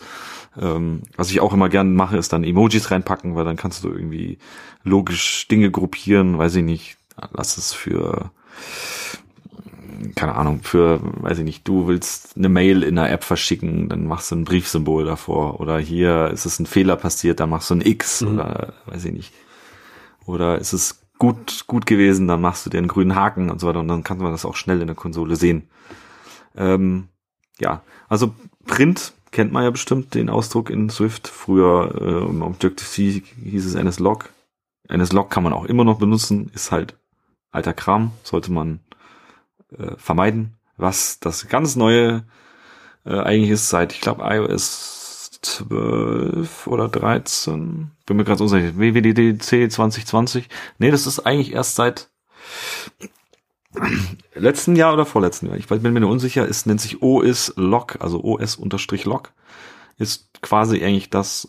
[0.57, 3.89] Ähm, was ich auch immer gerne mache, ist dann Emojis reinpacken, weil dann kannst du
[3.89, 4.37] irgendwie
[4.83, 6.97] logisch Dinge gruppieren, weiß ich nicht,
[7.33, 8.31] lass es für
[10.15, 14.05] keine Ahnung, für, weiß ich nicht, du willst eine Mail in einer App verschicken, dann
[14.07, 15.59] machst du ein Briefsymbol davor.
[15.59, 18.33] Oder hier ist es ein Fehler passiert, dann machst du ein X mhm.
[18.33, 19.33] oder weiß ich nicht.
[20.25, 23.67] Oder ist es gut, gut gewesen, dann machst du dir einen grünen Haken und so
[23.67, 25.69] weiter und dann kann man das auch schnell in der Konsole sehen.
[26.55, 27.09] Ähm,
[27.59, 28.33] ja, also
[28.65, 31.27] Print kennt man ja bestimmt den Ausdruck in Swift.
[31.27, 34.29] Früher äh, im Objective-C hieß es NSLog.
[34.91, 36.95] NSLog kann man auch immer noch benutzen, ist halt
[37.51, 38.79] alter Kram, sollte man
[39.77, 40.53] äh, vermeiden.
[40.77, 42.25] Was das ganz neue
[43.05, 49.71] äh, eigentlich ist seit, ich glaube, iOS 12 oder 13, bin mir gerade unsicher, WWDC
[49.71, 50.49] 2020.
[50.79, 52.09] Nee, das ist eigentlich erst seit
[54.33, 55.57] letzten Jahr oder vorletzten Jahr.
[55.57, 56.47] Ich bin mir nur unsicher.
[56.47, 59.33] Es nennt sich OS Log, also OS-Log.
[59.97, 61.47] Ist quasi eigentlich das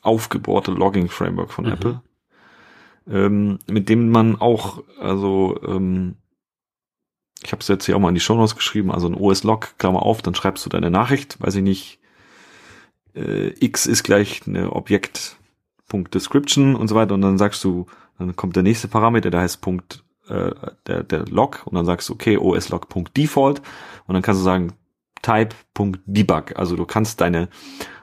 [0.00, 1.72] aufgebohrte Logging Framework von mhm.
[1.72, 2.02] Apple.
[3.08, 6.16] Ähm, mit dem man auch, also ähm,
[7.42, 9.76] ich habe es jetzt hier auch mal in die Show Notes geschrieben, also ein OS-Log,
[9.78, 11.98] Klammer auf, dann schreibst du deine Nachricht, weiß ich nicht,
[13.14, 17.86] äh, x ist gleich eine Objekt.description und so weiter und dann sagst du,
[18.18, 20.52] dann kommt der nächste Parameter, der heißt Punkt, äh,
[20.86, 21.62] der, der Log.
[21.66, 23.62] Und dann sagst du, okay, oslog.default
[24.06, 24.72] und dann kannst du sagen
[25.22, 27.48] type.debug, also du kannst deine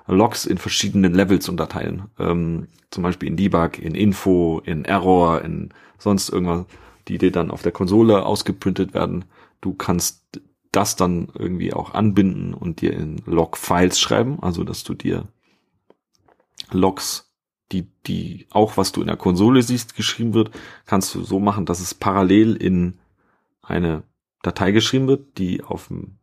[0.08, 5.70] Logs in verschiedenen Levels unterteilen, ähm, zum Beispiel in Debug, in Info, in Error, in
[5.98, 6.66] sonst irgendwas
[7.10, 9.26] die dir dann auf der Konsole ausgeprintet werden.
[9.62, 14.94] Du kannst das dann irgendwie auch anbinden und dir in Log-Files schreiben, also dass du
[14.94, 15.28] dir
[16.72, 17.29] Logs,
[17.72, 20.52] die, die auch was du in der Konsole siehst, geschrieben wird,
[20.86, 23.00] kannst du so machen, dass es parallel in
[23.62, 24.04] eine
[24.42, 26.18] Datei geschrieben wird, die auf dem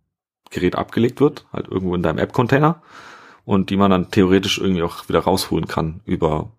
[0.50, 2.82] Gerät abgelegt wird, halt irgendwo in deinem App-Container
[3.44, 6.52] und die man dann theoretisch irgendwie auch wieder rausholen kann über,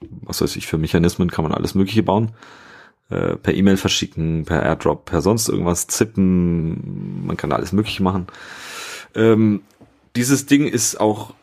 [0.00, 2.32] was weiß ich, für Mechanismen kann man alles Mögliche bauen.
[3.10, 7.26] Äh, per E-Mail verschicken, per Airdrop, per sonst irgendwas zippen.
[7.26, 8.26] Man kann alles Mögliche machen.
[9.14, 9.62] Ähm,
[10.16, 11.34] dieses Ding ist auch,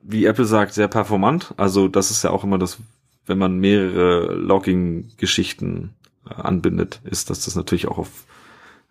[0.00, 1.54] wie Apple sagt, sehr performant.
[1.56, 2.78] Also das ist ja auch immer das,
[3.26, 5.94] wenn man mehrere Logging-Geschichten
[6.28, 8.24] äh, anbindet, ist, dass das natürlich auch auf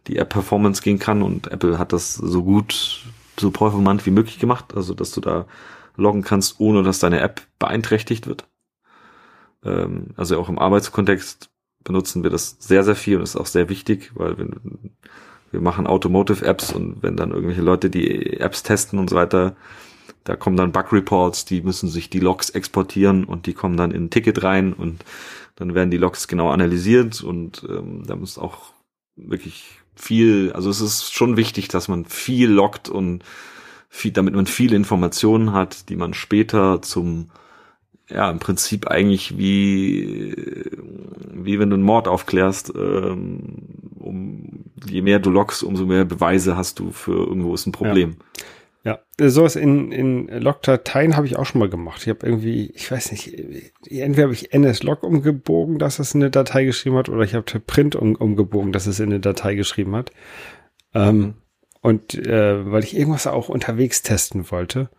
[0.07, 3.03] die App-Performance gehen kann und Apple hat das so gut,
[3.39, 5.45] so performant wie möglich gemacht, also dass du da
[5.97, 8.45] loggen kannst, ohne dass deine App beeinträchtigt wird.
[9.63, 11.49] Ähm, also auch im Arbeitskontext
[11.83, 14.47] benutzen wir das sehr, sehr viel und ist auch sehr wichtig, weil wir,
[15.51, 19.55] wir machen Automotive-Apps und wenn dann irgendwelche Leute die Apps testen und so weiter,
[20.27, 24.05] da kommen dann Bug-Reports, die müssen sich die Logs exportieren und die kommen dann in
[24.05, 25.05] ein Ticket rein und
[25.55, 28.73] dann werden die Logs genau analysiert und ähm, da muss auch
[29.15, 33.23] wirklich viel, also es ist schon wichtig, dass man viel loggt und
[33.87, 37.29] viel, damit man viele Informationen hat, die man später zum
[38.09, 40.33] ja, im Prinzip eigentlich wie,
[41.33, 43.39] wie wenn du einen Mord aufklärst, ähm,
[43.97, 48.17] um, je mehr du loggst, umso mehr Beweise hast du für irgendwo ist ein Problem.
[48.37, 48.43] Ja,
[48.87, 49.29] ja.
[49.29, 52.03] sowas in, in Log-Dateien habe ich auch schon mal gemacht.
[52.03, 53.33] Ich habe irgendwie, ich weiß nicht,
[53.89, 57.97] entweder habe ich NS-Log umgebogen, dass es eine Datei geschrieben hat, oder ich habe Print
[57.97, 60.11] um, umgebogen, dass es in eine Datei geschrieben hat.
[60.93, 61.35] Ähm,
[61.81, 64.89] und äh, weil ich irgendwas auch unterwegs testen wollte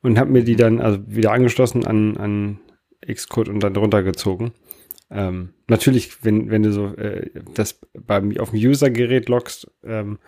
[0.00, 2.60] und habe mir die dann also wieder angeschlossen an, an
[3.04, 4.52] Xcode und dann runtergezogen.
[5.10, 10.18] Ähm, natürlich, wenn, wenn du so äh, das beim, auf dem User-Gerät loggst, ähm,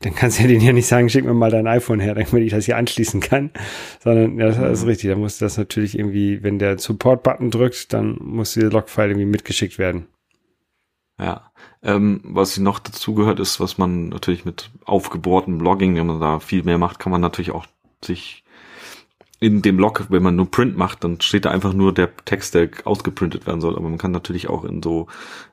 [0.00, 2.50] dann kannst du den ja nicht sagen, schick mir mal dein iPhone her, damit ich
[2.50, 3.50] das hier anschließen kann.
[4.02, 5.10] Sondern ja, das ist richtig.
[5.10, 9.78] Da muss das natürlich irgendwie, wenn der Support-Button drückt, dann muss dieser Logfile irgendwie mitgeschickt
[9.78, 10.06] werden.
[11.18, 11.50] Ja.
[11.82, 16.40] Ähm, was noch dazu gehört, ist, was man natürlich mit aufgebohrtem Logging, wenn man da
[16.40, 17.66] viel mehr macht, kann man natürlich auch
[18.04, 18.43] sich
[19.40, 22.54] in dem Log, wenn man nur Print macht, dann steht da einfach nur der Text,
[22.54, 23.76] der ausgeprintet werden soll.
[23.76, 25.08] Aber man kann natürlich auch in so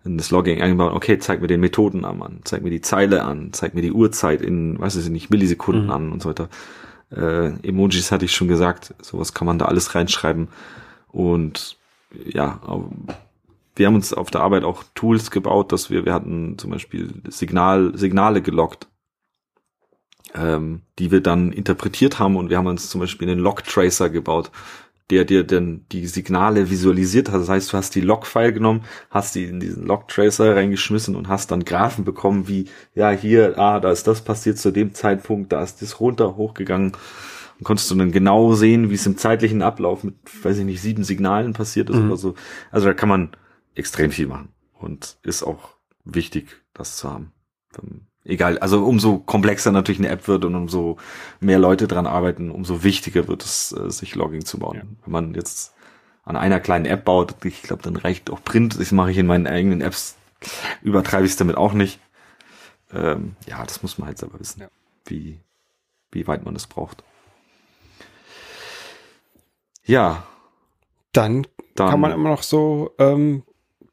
[0.06, 3.54] in das Logging einbauen, okay, zeig mir den Methodennamen an, zeig mir die Zeile an,
[3.54, 5.92] zeig mir die Uhrzeit in, weiß ich nicht, Millisekunden mhm.
[5.92, 6.50] an und so weiter.
[7.12, 10.48] Äh, Emojis hatte ich schon gesagt, sowas kann man da alles reinschreiben.
[11.12, 11.78] Und
[12.24, 12.62] ja,
[13.76, 17.14] wir haben uns auf der Arbeit auch Tools gebaut, dass wir, wir hatten zum Beispiel
[17.30, 18.88] Signal, Signale gelockt
[20.36, 24.52] ähm, die wir dann interpretiert haben und wir haben uns zum Beispiel einen Log-Tracer gebaut,
[25.10, 27.42] der dir dann die Signale visualisiert hat.
[27.42, 31.52] Das heißt, du hast die Log-File genommen, hast die in diesen Log-Tracer reingeschmissen und hast
[31.52, 32.66] dann Graphen bekommen, wie,
[32.96, 36.94] ja, hier, ah, da ist das passiert zu dem Zeitpunkt, da ist das runter, hochgegangen.
[37.60, 40.82] Und konntest du dann genau sehen, wie es im zeitlichen Ablauf mit, weiß ich nicht,
[40.82, 42.08] sieben Signalen passiert ist mhm.
[42.08, 42.36] oder so.
[42.72, 43.32] Also da kann man
[43.76, 47.34] extrem viel machen und ist auch wichtig, das zu haben
[48.24, 50.98] egal, also umso komplexer natürlich eine App wird und umso
[51.40, 54.78] mehr Leute dran arbeiten, umso wichtiger wird es, äh, sich Logging zu bauen.
[54.78, 54.84] Ja.
[55.04, 55.74] Wenn man jetzt
[56.24, 58.80] an einer kleinen App baut, ich glaube, dann reicht auch Print.
[58.80, 60.16] Das mache ich in meinen eigenen Apps,
[60.82, 62.00] übertreibe ich es damit auch nicht.
[62.94, 64.68] Ähm, ja, das muss man halt selber wissen, ja.
[65.06, 65.40] wie,
[66.12, 67.04] wie weit man es braucht.
[69.86, 70.24] Ja.
[71.14, 73.44] Dann, dann, kann man immer noch so ähm,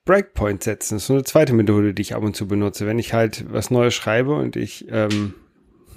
[0.08, 0.94] Breakpoint setzen.
[0.94, 2.86] Das ist so eine zweite Methode, die ich ab und zu benutze.
[2.86, 5.34] Wenn ich halt was Neues schreibe und ich ähm,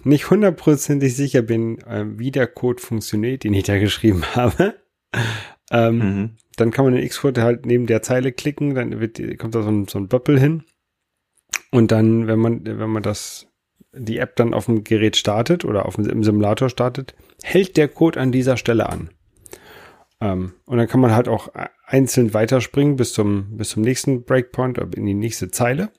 [0.04, 4.76] nicht hundertprozentig sicher bin, äh, wie der Code funktioniert, den ich da geschrieben habe,
[5.72, 6.30] ähm, mhm.
[6.58, 9.70] dann kann man den Xcode halt neben der Zeile klicken, dann wird, kommt da so
[9.70, 10.64] ein, so ein Böppel hin.
[11.72, 13.48] Und dann, wenn man, wenn man das,
[13.94, 17.88] die App dann auf dem Gerät startet oder auf dem, im Simulator startet, hält der
[17.88, 19.10] Code an dieser Stelle an.
[20.20, 21.48] Ähm, und dann kann man halt auch
[21.92, 25.92] einzeln weiterspringen bis zum, bis zum nächsten Breakpoint oder in die nächste Zeile.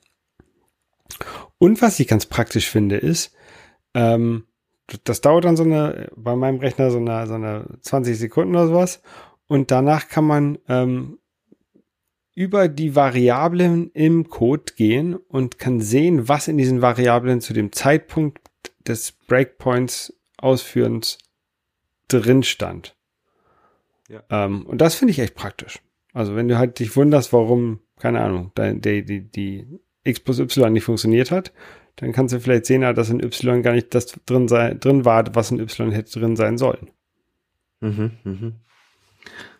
[1.59, 3.35] Und was ich ganz praktisch finde, ist,
[3.93, 4.45] ähm,
[5.03, 8.67] das dauert dann so eine, bei meinem Rechner so eine, so eine 20 Sekunden oder
[8.67, 9.01] sowas.
[9.47, 11.19] Und danach kann man ähm,
[12.33, 17.71] über die Variablen im Code gehen und kann sehen, was in diesen Variablen zu dem
[17.71, 18.39] Zeitpunkt
[18.87, 21.19] des Breakpoints ausführens
[22.07, 22.95] drin stand.
[24.09, 24.23] Ja.
[24.29, 25.79] Ähm, und das finde ich echt praktisch.
[26.13, 30.71] Also wenn du halt dich wunderst, warum, keine Ahnung, die, die, die, X plus Y
[30.73, 31.53] nicht funktioniert hat,
[31.95, 35.23] dann kannst du vielleicht sehen, dass in Y gar nicht das drin, sei, drin war,
[35.35, 36.91] was in Y hätte drin sein sollen.
[37.79, 38.53] Mhm, mhm.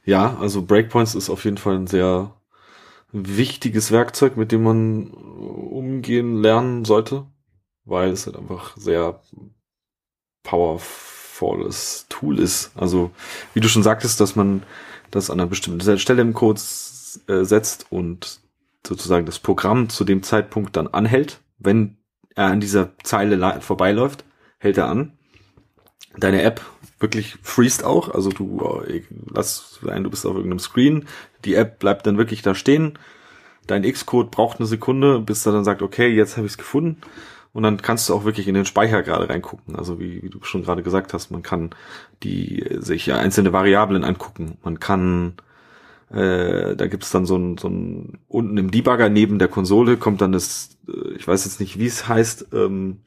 [0.03, 2.36] Ja, also Breakpoints ist auf jeden Fall ein sehr
[3.12, 7.27] wichtiges Werkzeug, mit dem man umgehen lernen sollte,
[7.86, 9.21] weil es halt einfach sehr
[10.43, 12.72] powerful sinnvolles Tool ist.
[12.76, 13.12] Also,
[13.54, 14.63] wie du schon sagtest, dass man
[15.12, 16.62] das an einer bestimmten Stelle im Code
[17.28, 18.39] äh, setzt und
[18.86, 21.39] sozusagen das Programm zu dem Zeitpunkt dann anhält.
[21.60, 21.98] Wenn
[22.36, 24.26] er an dieser Zeile vorbeiläuft,
[24.58, 25.13] hält er an.
[26.17, 26.62] Deine App
[27.00, 29.02] wirklich freest auch, also du äh,
[29.34, 31.06] lass sein, du bist auf irgendeinem Screen,
[31.43, 32.98] die App bleibt dann wirklich da stehen.
[33.67, 37.02] Dein Xcode braucht eine Sekunde, bis er dann sagt, okay, jetzt habe ich es gefunden
[37.54, 39.76] Und dann kannst du auch wirklich in den Speicher gerade reingucken.
[39.76, 41.70] Also wie, wie du schon gerade gesagt hast, man kann
[42.24, 44.58] die sich ja einzelne Variablen angucken.
[44.63, 45.36] Man kann
[46.13, 50.22] äh, da gibt's dann so ein, so ein unten im Debugger neben der Konsole kommt
[50.22, 53.00] dann das, äh, ich weiß jetzt nicht, wie es heißt, ähm,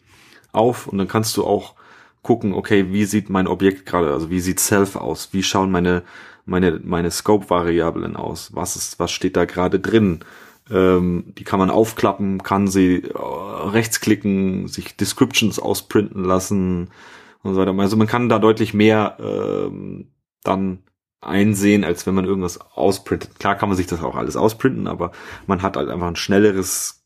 [0.53, 1.75] auf und dann kannst du auch
[2.23, 6.03] gucken, okay, wie sieht mein Objekt gerade, also wie sieht Self aus, wie schauen meine
[6.47, 10.21] meine meine Scope-Variablen aus, was ist, was steht da gerade drin,
[10.71, 16.91] ähm, die kann man aufklappen, kann sie äh, rechtsklicken, sich Descriptions ausprinten lassen
[17.43, 17.79] und so weiter.
[17.79, 20.81] Also man kann da deutlich mehr ähm, dann
[21.21, 23.39] einsehen, als wenn man irgendwas ausprintet.
[23.39, 25.13] Klar kann man sich das auch alles ausprinten, aber
[25.47, 27.05] man hat halt einfach ein schnelleres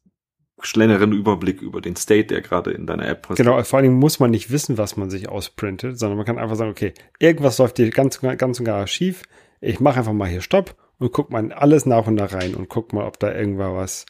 [0.62, 3.46] schnelleren Überblick über den State, der gerade in deiner App passiert.
[3.46, 6.38] Genau, vor allen Dingen muss man nicht wissen, was man sich ausprintet, sondern man kann
[6.38, 9.22] einfach sagen, okay, irgendwas läuft hier ganz, ganz und gar schief.
[9.62, 12.68] Ich mache einfach mal hier Stopp und guck mal alles nach und nach rein und
[12.68, 14.06] guck mal, ob da irgendwas was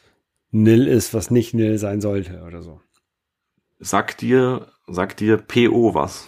[0.51, 2.81] nil ist, was nicht nil sein sollte oder so.
[3.79, 6.27] Sagt dir, sagt dir PO was?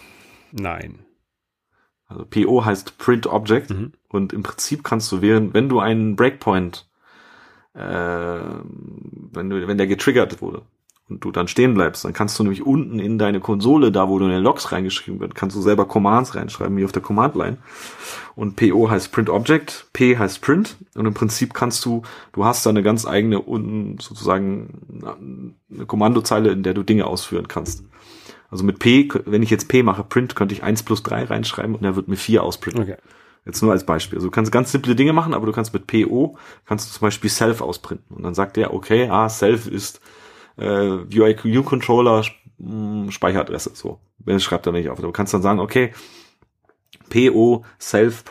[0.50, 1.04] Nein.
[2.06, 3.92] Also PO heißt Print Object mhm.
[4.08, 6.88] und im Prinzip kannst du während, wenn du einen Breakpoint,
[7.74, 10.62] äh, wenn du, wenn der getriggert wurde
[11.08, 14.18] und du dann stehen bleibst, dann kannst du nämlich unten in deine Konsole, da wo
[14.18, 17.34] du in den Logs reingeschrieben wird, kannst du selber Commands reinschreiben, wie auf der Command
[17.34, 17.58] Line.
[18.34, 22.64] Und PO heißt Print Object, P heißt Print und im Prinzip kannst du, du hast
[22.64, 27.84] da eine ganz eigene unten sozusagen eine Kommandozeile, in der du Dinge ausführen kannst.
[28.50, 31.74] Also mit P, wenn ich jetzt P mache, Print, könnte ich 1 plus 3 reinschreiben
[31.74, 32.82] und er wird mir 4 ausprinten.
[32.82, 32.96] Okay.
[33.44, 34.16] Jetzt nur als Beispiel.
[34.16, 37.06] Also du kannst ganz simple Dinge machen, aber du kannst mit PO, kannst du zum
[37.06, 38.16] Beispiel Self ausprinten.
[38.16, 40.00] Und dann sagt der, okay, ah, Self ist
[40.56, 42.24] äh, UIQ-Controller
[42.58, 43.72] hm, Speicheradresse.
[43.74, 44.00] So.
[44.18, 45.00] Wenn es schreibt er nicht auf.
[45.00, 45.92] Du kannst dann sagen, okay,
[47.10, 48.24] PO Self.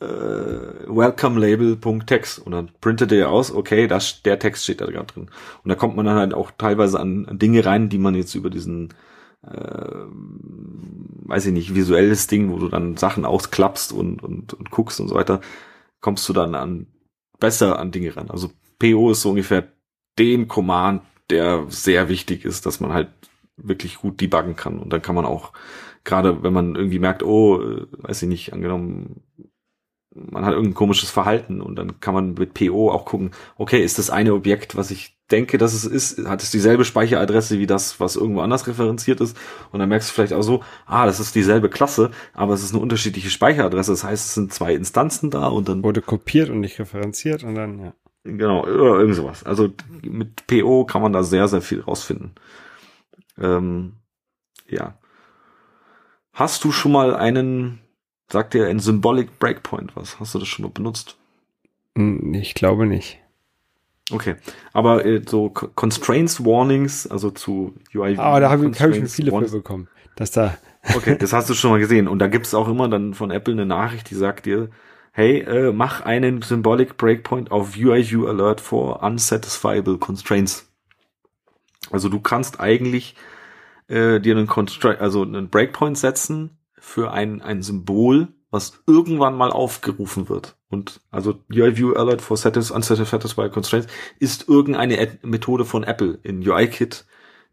[0.00, 5.06] Äh, welcome Label.text und dann printet er aus, okay, das, der Text steht da gerade
[5.06, 5.30] drin.
[5.62, 8.34] Und da kommt man dann halt auch teilweise an, an Dinge rein, die man jetzt
[8.34, 8.92] über diesen
[9.46, 10.04] äh,
[11.24, 15.08] weiß ich nicht, visuelles Ding, wo du dann Sachen ausklappst und, und, und guckst und
[15.08, 15.40] so weiter,
[16.00, 16.86] kommst du dann an
[17.40, 18.30] besser an Dinge ran.
[18.30, 19.66] Also PO ist so ungefähr
[20.18, 23.08] den Command, der sehr wichtig ist, dass man halt
[23.56, 24.78] wirklich gut debuggen kann.
[24.78, 25.52] Und dann kann man auch,
[26.04, 29.22] gerade wenn man irgendwie merkt, oh, äh, weiß ich nicht, angenommen,
[30.14, 33.98] man hat irgendein komisches Verhalten und dann kann man mit PO auch gucken, okay, ist
[33.98, 37.98] das eine Objekt, was ich denke, dass es ist, hat es dieselbe Speicheradresse wie das,
[37.98, 39.36] was irgendwo anders referenziert ist
[39.72, 42.72] und dann merkst du vielleicht auch so, ah, das ist dieselbe Klasse, aber es ist
[42.72, 46.60] eine unterschiedliche Speicheradresse, das heißt, es sind zwei Instanzen da und dann wurde kopiert und
[46.60, 47.94] nicht referenziert und dann, ja.
[48.24, 49.44] Genau, oder irgend sowas.
[49.44, 52.32] Also mit PO kann man da sehr, sehr viel rausfinden.
[53.38, 53.94] Ähm,
[54.68, 54.94] ja.
[56.32, 57.80] Hast du schon mal einen
[58.34, 60.18] Sagt dir ein Symbolic Breakpoint was?
[60.18, 61.16] Hast du das schon mal benutzt?
[61.96, 63.20] Hm, ich glaube nicht.
[64.10, 64.36] Okay,
[64.72, 68.18] aber äh, so Constraints Warnings, also zu UI.
[68.18, 69.52] Ah, da habe ich, hab ich schon viele Warnings.
[69.52, 70.58] für bekommen, dass da.
[70.94, 72.08] okay, das hast du schon mal gesehen.
[72.08, 74.68] Und da gibt's auch immer dann von Apple eine Nachricht, die sagt dir,
[75.16, 80.68] hey, äh, mach einen Symbolic Breakpoint auf UIU Alert for Unsatisfiable Constraints.
[81.92, 83.14] Also du kannst eigentlich
[83.86, 89.52] äh, dir einen Constraint, also einen Breakpoint setzen für ein, ein Symbol, was irgendwann mal
[89.52, 90.56] aufgerufen wird.
[90.68, 93.86] Und also UI View Alert for Satis Unsatisfied Constraints
[94.18, 97.06] ist irgendeine Ad Methode von Apple in UIKit,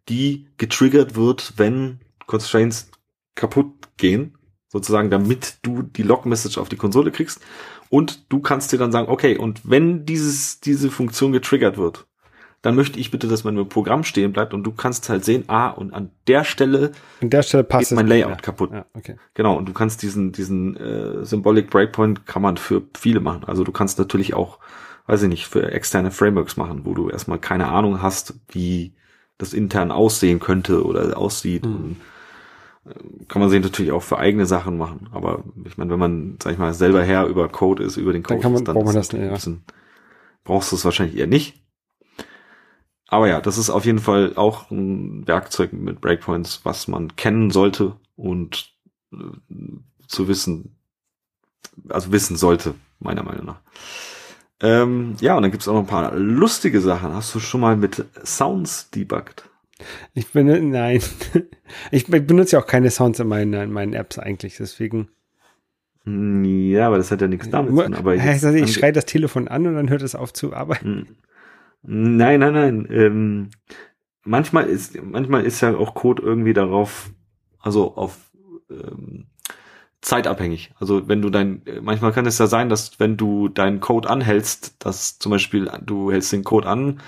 [0.10, 2.90] die getriggert wird, wenn Constraints
[3.36, 4.36] kaputt gehen,
[4.72, 7.42] sozusagen, damit du die Log-Message auf die Konsole kriegst.
[7.90, 12.08] Und du kannst dir dann sagen, okay, und wenn dieses, diese Funktion getriggert wird,
[12.62, 15.70] dann möchte ich bitte, dass mein Programm stehen bleibt und du kannst halt sehen, ah,
[15.70, 18.36] und an der Stelle, an der Stelle passt geht mein Layout ja.
[18.38, 18.72] kaputt.
[18.72, 19.18] Ja, okay.
[19.34, 23.44] Genau, und du kannst diesen, diesen äh, Symbolic Breakpoint kann man für viele machen.
[23.46, 24.60] Also du kannst natürlich auch,
[25.08, 28.94] weiß ich nicht, für externe Frameworks machen, wo du erstmal keine Ahnung hast, wie
[29.38, 31.66] das intern aussehen könnte oder aussieht.
[31.66, 31.98] Mhm.
[33.28, 35.10] Kann man sich natürlich auch für eigene Sachen machen.
[35.12, 38.24] Aber ich meine, wenn man, sag ich mal, selber Herr über Code ist, über den
[38.24, 39.32] Code, dann, kann man, ist, dann braucht man das ja.
[39.32, 39.64] bisschen,
[40.44, 41.62] brauchst du es wahrscheinlich eher nicht.
[43.08, 47.52] Aber ja, das ist auf jeden Fall auch ein Werkzeug mit Breakpoints, was man kennen
[47.52, 48.72] sollte und
[49.14, 49.18] äh,
[50.08, 50.78] zu wissen,
[51.90, 53.60] also wissen sollte, meiner Meinung nach.
[54.62, 57.14] Ähm, ja, und dann gibt's auch noch ein paar lustige Sachen.
[57.14, 59.51] Hast du schon mal mit Sounds debuggt?
[60.14, 61.02] Ich bin, nein.
[61.92, 65.08] Ich benutze ja auch keine Sounds in meinen, in meinen Apps eigentlich, deswegen.
[66.06, 67.94] Ja, aber das hat ja nichts damit zu tun.
[67.94, 71.08] Aber ich, ich schreie das Telefon an und dann hört es auf zu arbeiten.
[71.84, 72.18] Hm.
[72.18, 72.88] Nein, nein, nein.
[72.92, 73.50] Ähm,
[74.24, 77.12] manchmal ist, manchmal ist ja auch Code irgendwie darauf,
[77.60, 78.18] also auf
[78.70, 79.28] ähm,
[80.02, 80.72] zeitabhängig.
[80.80, 84.76] Also wenn du dein, manchmal kann es ja sein, dass wenn du deinen Code anhältst,
[84.80, 87.00] dass zum Beispiel du hältst den Code an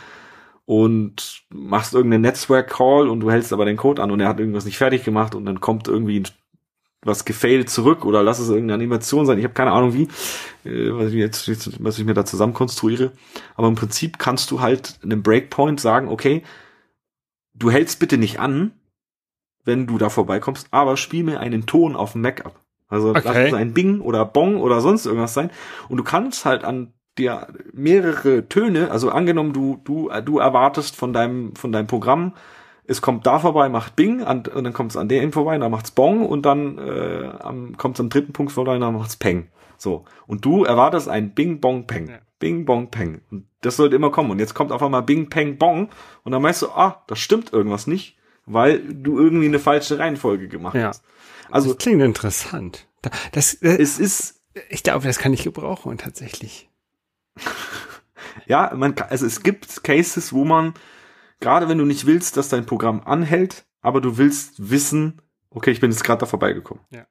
[0.65, 4.65] und machst irgendeinen Netzwerk-Call und du hältst aber den Code an und er hat irgendwas
[4.65, 6.23] nicht fertig gemacht und dann kommt irgendwie
[7.05, 9.37] was gefailt zurück oder lass es irgendeine Animation sein.
[9.37, 10.03] Ich habe keine Ahnung wie,
[10.63, 13.11] äh, was ich jetzt, was ich mir da zusammen konstruiere.
[13.55, 16.43] Aber im Prinzip kannst du halt einem Breakpoint sagen, okay,
[17.53, 18.71] du hältst bitte nicht an,
[19.65, 22.59] wenn du da vorbeikommst, aber spiel mir einen Ton auf dem Mac ab.
[22.87, 23.21] Also okay.
[23.23, 25.51] lass es ein Bing oder Bong oder sonst irgendwas sein.
[25.89, 31.13] Und du kannst halt an dir mehrere Töne, also angenommen, du, du, du erwartest von
[31.13, 32.33] deinem, von deinem Programm,
[32.85, 35.71] es kommt da vorbei, macht Bing, an, und dann kommt es an der vorbei, dann
[35.71, 39.47] macht's Bong und dann äh, kommt es am dritten Punkt vorbei, und dann macht's Peng.
[39.77, 40.05] So.
[40.27, 42.07] Und du erwartest ein Bing, Bong, Peng.
[42.09, 42.19] Ja.
[42.39, 43.21] Bing, Bong, Peng.
[43.31, 44.31] Und das sollte immer kommen.
[44.31, 45.89] Und jetzt kommt auf einmal Bing, Peng, Bong.
[46.23, 50.47] Und dann meinst du, ah, das stimmt irgendwas nicht, weil du irgendwie eine falsche Reihenfolge
[50.47, 50.87] gemacht ja.
[50.87, 51.03] hast.
[51.49, 51.69] Also.
[51.69, 52.87] Das klingt interessant.
[53.01, 56.69] Das, das, es ist, ich glaube, das kann ich gebrauchen tatsächlich.
[58.47, 60.73] ja, man also es gibt Cases, wo man,
[61.39, 65.79] gerade wenn du nicht willst, dass dein Programm anhält, aber du willst wissen, okay, ich
[65.79, 66.83] bin jetzt gerade da vorbeigekommen.
[66.91, 67.05] Ja.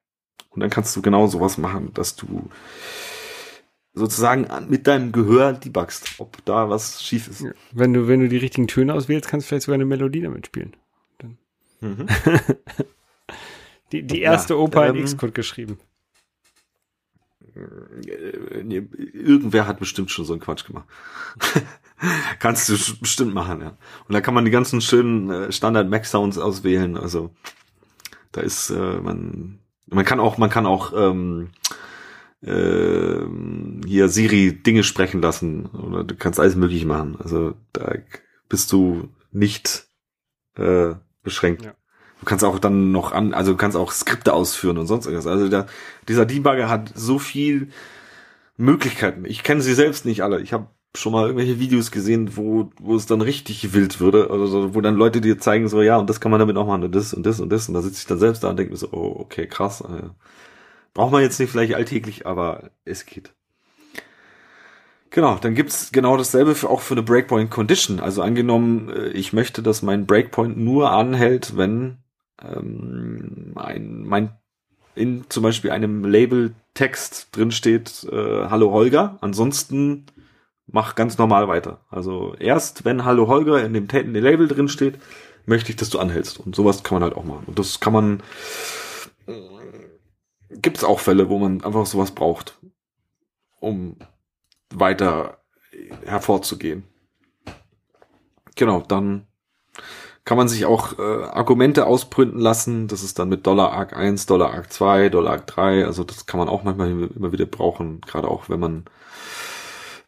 [0.50, 2.50] Und dann kannst du genau sowas machen, dass du
[3.94, 7.40] sozusagen mit deinem Gehör debugst, ob da was schief ist.
[7.42, 7.52] Ja.
[7.72, 10.46] Wenn du, wenn du die richtigen Töne auswählst, kannst du vielleicht sogar eine Melodie damit
[10.46, 10.76] spielen.
[11.82, 12.06] Mhm.
[13.92, 15.78] die, die erste ja, Oper ähm, in Xcode geschrieben.
[17.54, 20.86] Äh, irgendwer hat bestimmt schon so einen Quatsch gemacht.
[22.38, 23.76] Kannst du bestimmt machen, ja.
[24.08, 26.96] Und da kann man die ganzen schönen äh, Standard Mac Sounds auswählen.
[26.96, 27.30] Also
[28.32, 31.50] da ist äh, man man kann auch man kann auch ähm,
[32.42, 33.20] äh,
[33.86, 37.16] hier Siri Dinge sprechen lassen oder du kannst alles möglich machen.
[37.20, 37.94] Also da
[38.48, 39.86] bist du nicht
[40.56, 41.64] äh, beschränkt.
[41.64, 41.74] Ja.
[42.22, 45.26] Du kannst auch dann noch an, also du kannst auch Skripte ausführen und sonst irgendwas.
[45.26, 45.66] Also der,
[46.06, 47.70] dieser Debugger hat so viel
[48.56, 49.24] Möglichkeiten.
[49.24, 50.40] Ich kenne sie selbst nicht alle.
[50.40, 54.72] Ich habe schon mal irgendwelche Videos gesehen, wo, wo es dann richtig wild würde, also
[54.72, 56.94] wo dann Leute dir zeigen so, ja, und das kann man damit auch machen und
[56.94, 58.78] das und das und das und da sitze ich dann selbst da und denke mir
[58.78, 59.80] so, oh, okay, krass.
[59.80, 60.10] Äh,
[60.94, 63.34] braucht man jetzt nicht vielleicht alltäglich, aber es geht.
[65.10, 67.98] Genau, dann gibt's genau dasselbe für, auch für eine Breakpoint Condition.
[67.98, 71.98] Also angenommen, äh, ich möchte, dass mein Breakpoint nur anhält, wenn
[72.44, 74.36] ähm, ein, mein
[74.94, 79.16] in zum Beispiel einem Label-Text drin steht, äh, Hallo Holger.
[79.20, 80.06] Ansonsten
[80.66, 81.80] mach ganz normal weiter.
[81.88, 84.98] Also erst wenn Hallo Holger in dem, in Label drin steht,
[85.46, 86.38] möchte ich, dass du anhältst.
[86.38, 87.44] Und sowas kann man halt auch machen.
[87.46, 88.22] Und das kann man,
[89.26, 89.32] äh,
[90.50, 92.58] gibt es auch Fälle, wo man einfach sowas braucht,
[93.60, 93.96] um
[94.70, 95.38] weiter
[96.04, 96.84] hervorzugehen.
[98.56, 99.26] Genau, dann
[100.24, 102.86] kann man sich auch äh, Argumente auspründen lassen.
[102.88, 105.84] Das ist dann mit Dollar Arc 1, Dollar Arc 2, Dollar Arc 3.
[105.84, 108.84] Also das kann man auch manchmal immer wieder brauchen, gerade auch wenn man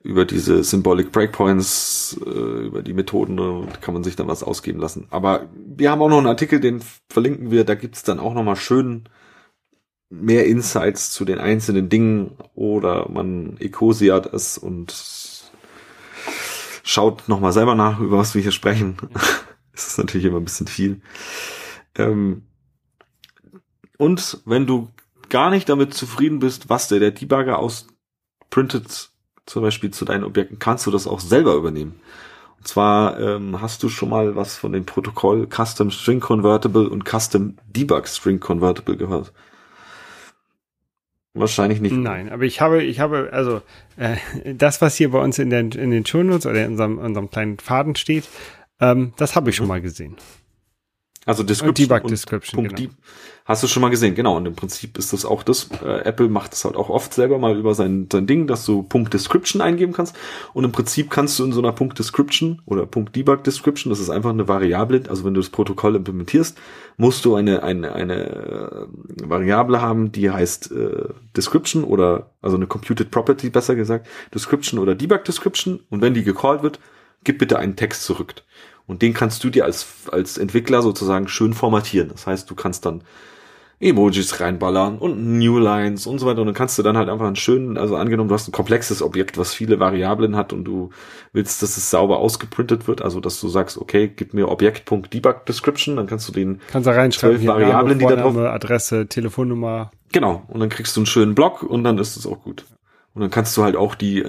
[0.04, 4.78] über diese Symbolic Breakpoints, äh, über die Methoden, äh, kann man sich dann was ausgeben
[4.78, 5.06] lassen.
[5.10, 8.56] Aber wir haben auch noch einen Artikel, den verlinken wir, da gibt's dann auch nochmal
[8.56, 9.08] schön
[10.10, 14.94] mehr Insights zu den einzelnen Dingen oder man ecosiert es und
[16.84, 18.96] schaut nochmal selber nach, über was wir hier sprechen.
[19.74, 21.00] ist es natürlich immer ein bisschen viel.
[21.96, 22.42] Ähm,
[23.98, 24.90] und wenn du
[25.28, 29.10] gar nicht damit zufrieden bist, was der, der Debugger ausprintet,
[29.46, 32.00] zum Beispiel zu deinen Objekten, kannst du das auch selber übernehmen.
[32.58, 37.04] Und zwar ähm, hast du schon mal was von dem Protokoll Custom String Convertible und
[37.04, 39.32] Custom Debug String Convertible gehört.
[41.34, 41.94] Wahrscheinlich nicht.
[41.94, 43.60] Nein, aber ich habe, ich habe, also
[43.96, 44.16] äh,
[44.54, 47.58] das, was hier bei uns in den, in den Shownotes oder in unserem, unserem kleinen
[47.58, 48.28] Faden steht,
[48.80, 49.70] ähm, das habe ich schon mhm.
[49.70, 50.16] mal gesehen.
[51.26, 51.88] Also Description.
[51.88, 52.64] Debug Description.
[52.64, 52.92] Punkt genau.
[53.46, 54.36] Hast du schon mal gesehen, genau.
[54.36, 55.68] Und im Prinzip ist das auch das.
[55.84, 58.82] Äh, Apple macht das halt auch oft selber mal über sein, sein Ding, dass du
[58.82, 60.16] Punkt Description eingeben kannst.
[60.52, 64.00] Und im Prinzip kannst du in so einer Punkt Description oder Punkt Debug Description, das
[64.00, 66.58] ist einfach eine Variable, also wenn du das Protokoll implementierst,
[66.96, 68.86] musst du eine, eine, eine äh,
[69.28, 74.94] Variable haben, die heißt äh, Description oder also eine Computed Property, besser gesagt, Description oder
[74.94, 75.80] Debug Description.
[75.90, 76.80] Und wenn die gecallt wird,
[77.24, 78.34] gib bitte einen Text zurück.
[78.86, 82.08] Und den kannst du dir als, als Entwickler sozusagen schön formatieren.
[82.10, 83.02] Das heißt, du kannst dann
[83.80, 86.40] Emojis reinballern und Newlines und so weiter.
[86.40, 89.02] Und dann kannst du dann halt einfach einen schönen, also angenommen, du hast ein komplexes
[89.02, 90.90] Objekt, was viele Variablen hat und du
[91.32, 96.06] willst, dass es sauber ausgeprintet wird, also dass du sagst, okay, gib mir Objekt.debug-Description, dann
[96.06, 98.54] kannst du den kannst da reinschreiben, zwölf Variablen, Name, Vorname, die da drauf...
[98.54, 99.90] Adresse, Telefonnummer.
[100.12, 102.64] Genau, und dann kriegst du einen schönen Block und dann ist es auch gut.
[103.14, 104.24] Und dann kannst du halt auch die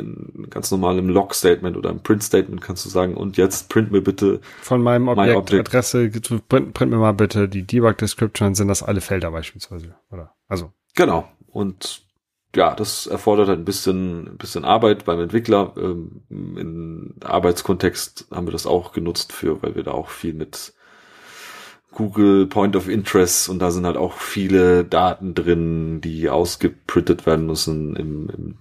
[0.52, 4.42] ganz normal im Log-Statement oder im Print-Statement kannst du sagen, und jetzt print mir bitte
[4.62, 5.70] von meinem Objekt, Objekt.
[5.70, 6.12] Adresse,
[6.48, 10.36] print, print mir mal bitte die Debug-Description, sind das alle Felder beispielsweise, oder?
[10.48, 10.72] Also.
[10.94, 11.28] Genau.
[11.48, 12.06] Und
[12.56, 15.74] ja, das erfordert halt ein bisschen, ein bisschen Arbeit beim Entwickler.
[15.78, 20.75] Ähm, in Arbeitskontext haben wir das auch genutzt für, weil wir da auch viel mit
[21.96, 27.48] Google Point of Interest und da sind halt auch viele Daten drin, die ausgeprintet werden
[27.48, 28.58] müssen im, im,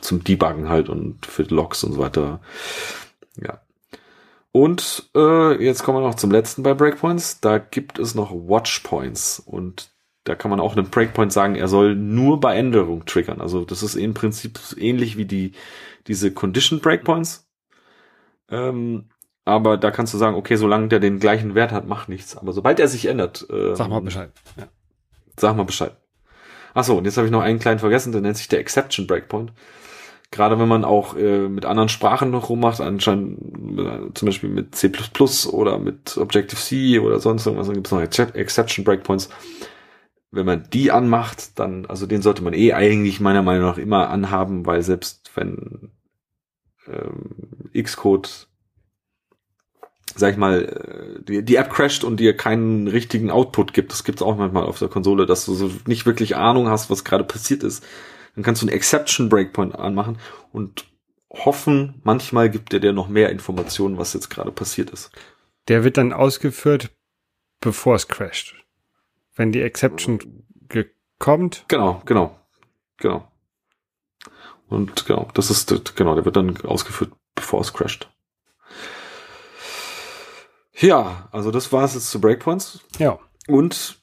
[0.00, 2.40] zum Debuggen halt und für Logs und so weiter.
[3.40, 3.60] Ja.
[4.50, 7.40] Und äh, jetzt kommen wir noch zum letzten bei Breakpoints.
[7.40, 9.90] Da gibt es noch Watchpoints und
[10.24, 13.40] da kann man auch einem Breakpoint sagen, er soll nur bei Änderung triggern.
[13.40, 15.52] Also das ist im Prinzip ähnlich wie die
[16.06, 17.46] diese Condition Breakpoints.
[18.50, 19.10] Ähm,
[19.44, 22.36] aber da kannst du sagen, okay, solange der den gleichen Wert hat, macht nichts.
[22.36, 24.30] Aber sobald er sich ändert, ähm, sag mal Bescheid.
[24.56, 24.64] Ja.
[25.36, 25.96] Sag mal Bescheid.
[26.72, 29.52] Achso, und jetzt habe ich noch einen kleinen vergessen, der nennt sich der Exception Breakpoint.
[30.30, 34.74] Gerade wenn man auch äh, mit anderen Sprachen noch rummacht, anscheinend äh, zum Beispiel mit
[34.74, 34.90] C++
[35.52, 39.28] oder mit Objective-C oder sonst irgendwas, dann gibt es noch Exception Breakpoints
[40.34, 44.10] wenn man die anmacht, dann, also den sollte man eh eigentlich meiner Meinung nach immer
[44.10, 45.92] anhaben, weil selbst wenn
[46.86, 48.48] ähm, Xcode,
[50.14, 54.04] sag ich mal, äh, die, die App crasht und dir keinen richtigen Output gibt, das
[54.04, 57.24] gibt's auch manchmal auf der Konsole, dass du so nicht wirklich Ahnung hast, was gerade
[57.24, 57.84] passiert ist,
[58.34, 60.18] dann kannst du einen Exception Breakpoint anmachen
[60.52, 60.86] und
[61.30, 65.10] hoffen, manchmal gibt dir der noch mehr Informationen, was jetzt gerade passiert ist.
[65.68, 66.90] Der wird dann ausgeführt,
[67.60, 68.54] bevor es crasht
[69.36, 70.18] wenn die Exception
[71.18, 71.64] kommt.
[71.68, 72.38] Genau, genau,
[72.98, 73.30] genau.
[74.68, 78.10] Und genau, das ist, genau, der wird dann ausgeführt, bevor es crasht.
[80.76, 82.80] Ja, also das war es jetzt zu Breakpoints.
[82.98, 83.18] Ja.
[83.46, 84.02] Und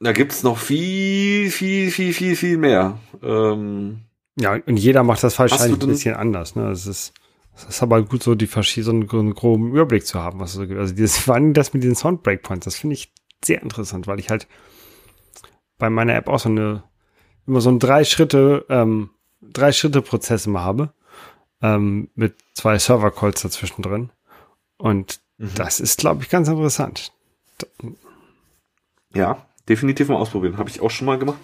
[0.00, 2.98] da gibt's noch viel, viel, viel, viel, viel mehr.
[3.22, 4.02] Ähm,
[4.38, 6.54] ja, und jeder macht das wahrscheinlich ein bisschen anders.
[6.54, 6.68] Ne?
[6.68, 7.12] Das ist,
[7.54, 10.56] das ist aber gut, so die verschiedenen, so einen groben Überblick zu haben, was es
[10.56, 10.78] so gibt.
[10.78, 13.12] Also dieses, vor allem das mit den Sound Breakpoints, das finde ich
[13.44, 14.46] sehr interessant, weil ich halt
[15.78, 16.84] bei meiner App auch so eine,
[17.46, 20.92] immer so ein drei Schritte, ähm, drei Schritte Prozess immer habe,
[21.60, 24.10] ähm, mit zwei Server Calls dazwischen drin.
[24.76, 25.50] Und mhm.
[25.54, 27.12] das ist, glaube ich, ganz interessant.
[29.14, 30.58] Ja, definitiv mal ausprobieren.
[30.58, 31.38] Habe ich auch schon mal gemacht.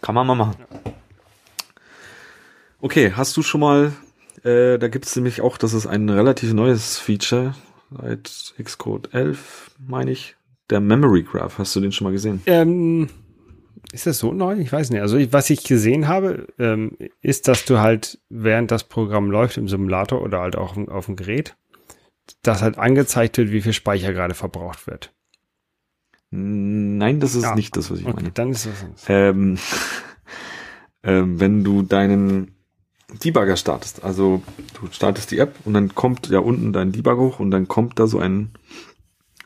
[0.00, 0.56] Kann man mal machen.
[2.80, 3.92] Okay, hast du schon mal,
[4.44, 7.54] äh, da gibt es nämlich auch, das ist ein relativ neues Feature
[7.90, 10.36] seit Xcode 11, meine ich,
[10.70, 12.42] der Memory Graph, hast du den schon mal gesehen?
[12.46, 13.08] Ähm,
[13.92, 14.58] ist das so neu?
[14.58, 15.00] Ich weiß nicht.
[15.00, 19.68] Also was ich gesehen habe, ähm, ist, dass du halt, während das Programm läuft im
[19.68, 21.56] Simulator oder halt auch auf dem Gerät,
[22.42, 25.12] dass halt angezeigt wird, wie viel Speicher gerade verbraucht wird.
[26.30, 27.54] Nein, das ist ja.
[27.54, 28.30] nicht das, was ich okay, meine.
[28.32, 29.06] Dann ist das.
[29.08, 29.58] Ähm,
[31.02, 32.56] ähm, wenn du deinen
[33.22, 34.42] Debugger startest, also
[34.74, 37.98] du startest die App und dann kommt ja unten dein Debugger hoch und dann kommt
[38.00, 38.50] da so ein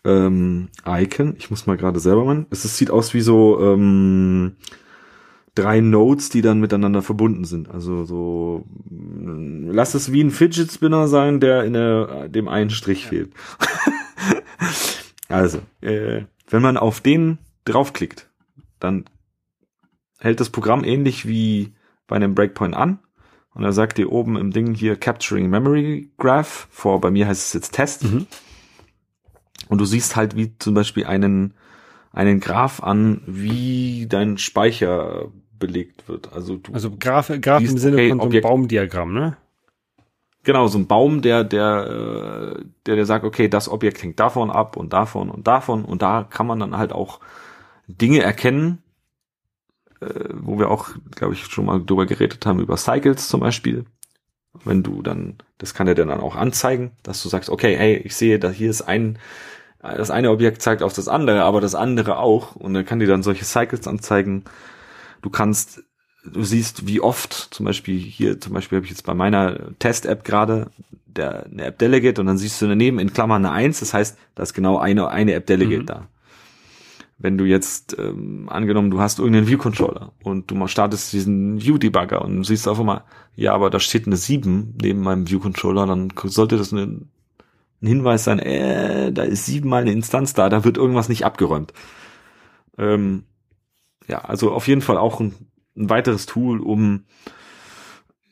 [0.05, 1.37] ähm, Icon.
[1.39, 2.47] Ich muss mal gerade selber machen.
[2.51, 4.57] Es, es sieht aus wie so ähm,
[5.61, 7.71] drei Nodes, die dann miteinander verbunden sind.
[7.71, 13.05] Also so, lass es wie ein Fidget Spinner sein, der in der, dem einen Strich
[13.05, 13.09] ja.
[13.09, 13.33] fehlt.
[15.29, 18.31] also, äh, wenn man auf den draufklickt,
[18.79, 19.05] dann
[20.19, 21.75] hält das Programm ähnlich wie
[22.07, 22.99] bei einem Breakpoint an.
[23.53, 27.49] Und er sagt dir oben im Ding hier Capturing Memory Graph, vor bei mir heißt
[27.49, 28.05] es jetzt Test.
[28.05, 28.27] Mhm.
[29.69, 31.55] Und du siehst halt wie zum Beispiel einen,
[32.13, 35.31] einen Graph an, wie dein Speicher
[35.61, 36.33] belegt wird.
[36.33, 39.37] Also, du also Graph, Graph im Sinne okay, von so einem Baumdiagramm, ne?
[40.43, 44.51] Genau, so ein Baum, der, der, äh, der, der sagt, okay, das Objekt hängt davon
[44.51, 47.21] ab und davon und davon und da kann man dann halt auch
[47.87, 48.83] Dinge erkennen,
[50.01, 53.85] äh, wo wir auch, glaube ich, schon mal drüber geredet haben, über Cycles zum Beispiel.
[54.65, 58.17] Wenn du dann, das kann er dann auch anzeigen, dass du sagst, okay, hey, ich
[58.17, 59.19] sehe, da hier ist ein,
[59.81, 62.57] das eine Objekt zeigt auf das andere, aber das andere auch.
[62.57, 64.45] Und dann kann dir dann solche Cycles anzeigen.
[65.23, 65.83] Du kannst,
[66.25, 70.25] du siehst, wie oft, zum Beispiel hier, zum Beispiel habe ich jetzt bei meiner Test-App
[70.25, 70.71] gerade
[71.07, 74.19] der, eine App Delegate und dann siehst du daneben in Klammern eine Eins, das heißt,
[74.35, 75.87] da ist genau eine, eine App Delegate mhm.
[75.87, 76.09] da.
[77.19, 82.45] Wenn du jetzt, ähm, angenommen, du hast irgendeinen View-Controller und du startest diesen View-Debugger und
[82.45, 83.05] siehst auf einmal,
[83.37, 87.03] ja, aber da steht eine 7 neben meinem View-Controller, dann sollte das eine
[87.83, 91.73] ein Hinweis sein, äh, da ist siebenmal eine Instanz da, da wird irgendwas nicht abgeräumt.
[92.77, 93.25] Ähm,
[94.11, 95.35] ja, also auf jeden Fall auch ein,
[95.77, 97.05] ein weiteres Tool, um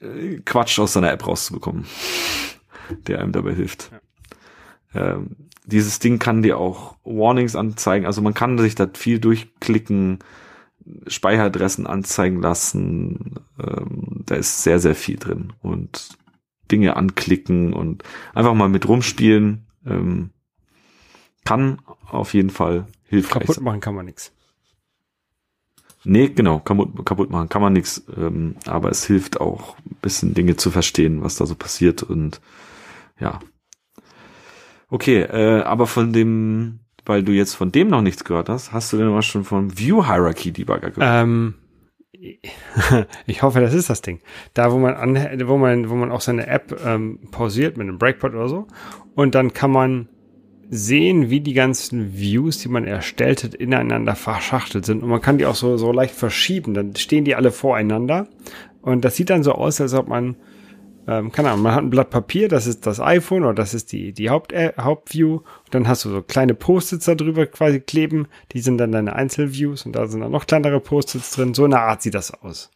[0.01, 1.87] äh, Quatsch aus seiner App rauszubekommen,
[3.07, 3.93] der einem dabei hilft.
[4.93, 5.15] Ja.
[5.15, 10.19] Ähm, dieses Ding kann dir auch Warnings anzeigen, also man kann sich da viel durchklicken,
[11.07, 16.09] Speicheradressen anzeigen lassen, ähm, da ist sehr, sehr viel drin und
[16.73, 18.03] Dinge anklicken und
[18.35, 19.67] einfach mal mit rumspielen.
[19.87, 20.31] Ähm,
[21.45, 24.33] kann auf jeden Fall hilfreich Kaputt machen kann man nichts.
[26.05, 30.35] Nee, genau, kaputt, kaputt machen kann man nichts, ähm, aber es hilft auch ein bisschen
[30.35, 32.41] Dinge zu verstehen, was da so passiert und
[33.19, 33.41] ja.
[34.91, 38.93] Okay, äh, aber von dem, weil du jetzt von dem noch nichts gehört hast, hast
[38.93, 41.23] du denn mal schon vom View Hierarchy Debugger gehört?
[41.23, 41.55] Ähm,
[43.27, 44.21] ich hoffe, das ist das Ding.
[44.55, 47.99] Da, wo man an, wo man, wo man auch seine App ähm, pausiert mit einem
[47.99, 48.67] Breakpoint oder so.
[49.15, 50.09] Und dann kann man
[50.71, 55.03] sehen, wie die ganzen Views, die man erstellt hat, ineinander verschachtelt sind.
[55.03, 56.75] Und man kann die auch so, so leicht verschieben.
[56.75, 58.29] Dann stehen die alle voreinander.
[58.83, 60.37] Und das sieht dann so aus, als ob man,
[61.07, 63.93] ähm, keine Ahnung, man hat ein Blatt Papier, das ist das iPhone oder das ist
[63.93, 65.37] die, die Haupt, äh, Hauptview.
[65.37, 68.29] Und dann hast du so kleine Post-its da drüber quasi kleben.
[68.53, 71.55] Die sind dann deine Einzelviews und da sind dann noch kleinere Post-its drin.
[71.55, 72.71] So eine Art sieht das aus.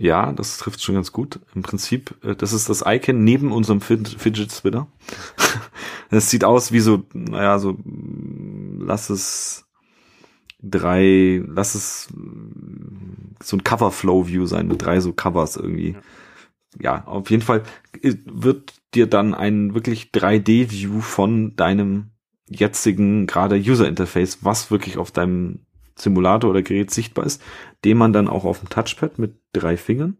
[0.00, 1.40] Ja, das trifft schon ganz gut.
[1.54, 4.88] Im Prinzip, äh, das ist das Icon neben unserem Fidget Spinner.
[6.12, 9.64] Es sieht aus wie so, naja, so, lass es
[10.60, 12.08] drei, lass es
[13.40, 15.94] so ein Cover-Flow-View sein mit drei so Covers irgendwie.
[16.80, 16.96] Ja.
[16.96, 17.62] ja, auf jeden Fall
[18.02, 22.10] wird dir dann ein wirklich 3D-View von deinem
[22.48, 25.60] jetzigen gerade User-Interface, was wirklich auf deinem
[25.96, 27.42] Simulator oder Gerät sichtbar ist,
[27.84, 30.16] den man dann auch auf dem Touchpad mit drei Fingern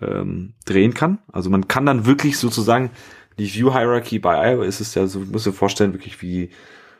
[0.00, 1.18] ähm, drehen kann.
[1.32, 2.90] Also man kann dann wirklich sozusagen
[3.38, 6.50] die View Hierarchy bei iOS ist ja so, muss dir vorstellen, wirklich wie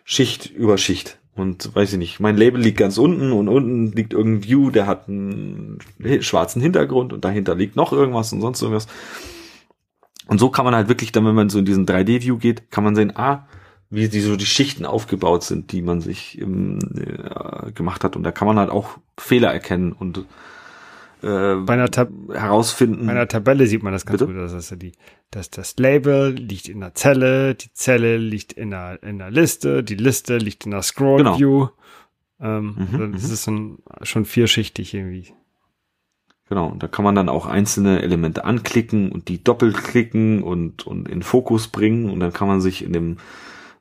[0.04, 1.18] Schicht über Schicht.
[1.34, 4.86] Und weiß ich nicht, mein Label liegt ganz unten und unten liegt irgendein View, der
[4.86, 5.78] hat einen
[6.20, 8.88] schwarzen Hintergrund und dahinter liegt noch irgendwas und sonst irgendwas.
[10.26, 12.84] Und so kann man halt wirklich dann, wenn man so in diesen 3D-View geht, kann
[12.84, 13.46] man sehen, ah,
[13.91, 18.16] wie die so die Schichten aufgebaut sind, die man sich im, äh, gemacht hat.
[18.16, 20.24] Und da kann man halt auch Fehler erkennen und
[21.22, 21.91] äh, bei einer
[22.32, 23.07] herausfinden.
[23.07, 24.32] Bei einer Tabelle sieht man das ganz Bitte?
[24.32, 24.41] gut.
[24.41, 24.93] Das ist ja die,
[25.30, 29.82] das, das Label liegt in der Zelle, die Zelle liegt in der, in der Liste,
[29.82, 31.38] die Liste liegt in der Scroll genau.
[31.38, 31.68] View.
[32.41, 33.32] Ähm, mhm, das mhm.
[33.32, 35.34] ist ein, schon vierschichtig irgendwie.
[36.49, 40.86] Genau, und da kann man dann auch einzelne Elemente anklicken und die doppelt klicken und,
[40.86, 43.18] und in Fokus bringen und dann kann man sich in dem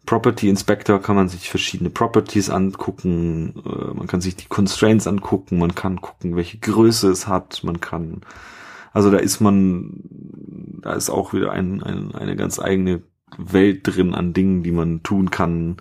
[0.05, 5.59] Property Inspector kann man sich verschiedene Properties angucken, äh, man kann sich die Constraints angucken,
[5.59, 8.21] man kann gucken, welche Größe es hat, man kann,
[8.91, 10.01] also da ist man,
[10.81, 13.03] da ist auch wieder ein, ein, eine ganz eigene
[13.37, 15.77] Welt drin an Dingen, die man tun kann,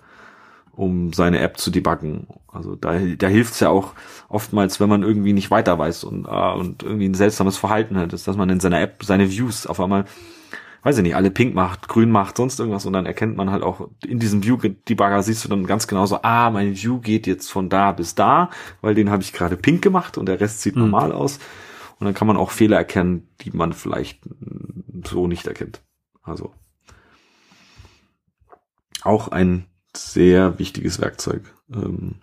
[0.71, 2.27] um seine App zu debuggen.
[2.47, 3.93] Also da, da hilft es ja auch
[4.27, 8.13] oftmals, wenn man irgendwie nicht weiter weiß und, äh, und irgendwie ein seltsames Verhalten hat,
[8.13, 10.05] ist, dass man in seiner App seine Views auf einmal
[10.83, 13.63] weiß ich nicht, alle pink macht, grün macht, sonst irgendwas und dann erkennt man halt
[13.63, 17.51] auch in diesem View-Debugger siehst du dann ganz genau so, ah, mein View geht jetzt
[17.51, 18.49] von da bis da,
[18.81, 20.83] weil den habe ich gerade pink gemacht und der Rest sieht mhm.
[20.83, 21.39] normal aus.
[21.99, 24.21] Und dann kann man auch Fehler erkennen, die man vielleicht
[25.05, 25.81] so nicht erkennt.
[26.23, 26.53] Also
[29.03, 29.65] auch ein
[29.95, 31.43] sehr wichtiges Werkzeug.
[31.73, 32.15] Ähm,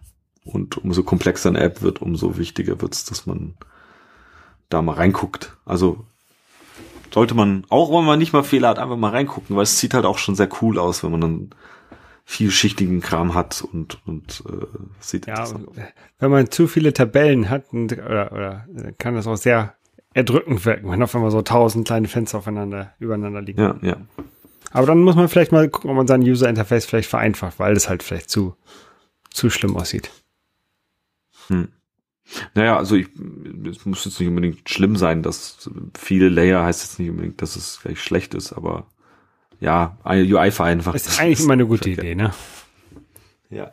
[0.44, 3.54] und umso komplexer eine App wird, umso wichtiger wird es, dass man
[4.68, 5.56] da mal reinguckt.
[5.64, 6.06] Also
[7.16, 9.94] sollte man, auch wenn man nicht mal Fehler hat, einfach mal reingucken, weil es sieht
[9.94, 11.50] halt auch schon sehr cool aus, wenn man dann
[12.26, 14.66] vielschichtigen Kram hat und, und äh,
[15.00, 15.48] sieht ja,
[16.18, 18.66] wenn man zu viele Tabellen hat und, oder, oder
[18.98, 19.76] kann das auch sehr
[20.12, 23.62] erdrückend wirken, wenn auf einmal so tausend kleine Fenster aufeinander übereinander liegen.
[23.62, 23.96] Ja, ja.
[24.72, 27.72] Aber dann muss man vielleicht mal gucken, ob man sein User Interface vielleicht vereinfacht, weil
[27.72, 28.56] das halt vielleicht zu
[29.30, 30.10] zu schlimm aussieht.
[31.46, 31.68] Hm.
[32.54, 33.08] Naja, also ich,
[33.68, 37.56] es muss jetzt nicht unbedingt schlimm sein, dass viele Layer heißt jetzt nicht unbedingt, dass
[37.56, 38.86] es vielleicht schlecht ist, aber
[39.60, 40.96] ja, UI vereinfacht.
[40.96, 42.32] Ist eigentlich immer eine gute Idee, ne?
[43.48, 43.72] Ja.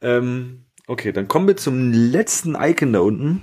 [0.00, 3.42] Ähm, okay, dann kommen wir zum letzten Icon da unten,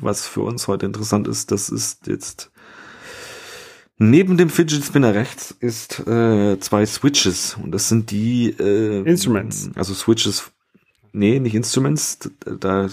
[0.00, 1.50] was für uns heute interessant ist.
[1.50, 2.50] Das ist jetzt
[3.98, 9.70] neben dem Fidget Spinner rechts ist äh, zwei Switches und das sind die äh, Instruments.
[9.74, 10.50] Also Switches
[11.12, 12.30] Nee, nicht Instruments.
[12.44, 12.88] Da,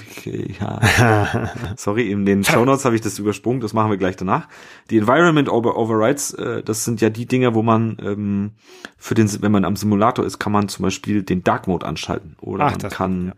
[0.59, 1.51] ja.
[1.75, 4.47] Sorry, in den Show Notes habe ich das übersprungen, das machen wir gleich danach.
[4.89, 8.51] Die Environment Over Overrides, äh, das sind ja die Dinger, wo man ähm,
[8.97, 12.35] für den, wenn man am Simulator ist, kann man zum Beispiel den Dark Mode anschalten.
[12.41, 13.33] Oder Ach, man kann ja.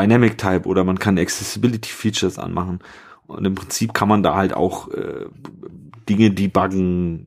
[0.00, 2.80] Dynamic Type oder man kann Accessibility Features anmachen.
[3.26, 5.26] Und im Prinzip kann man da halt auch äh,
[6.08, 7.26] Dinge debuggen,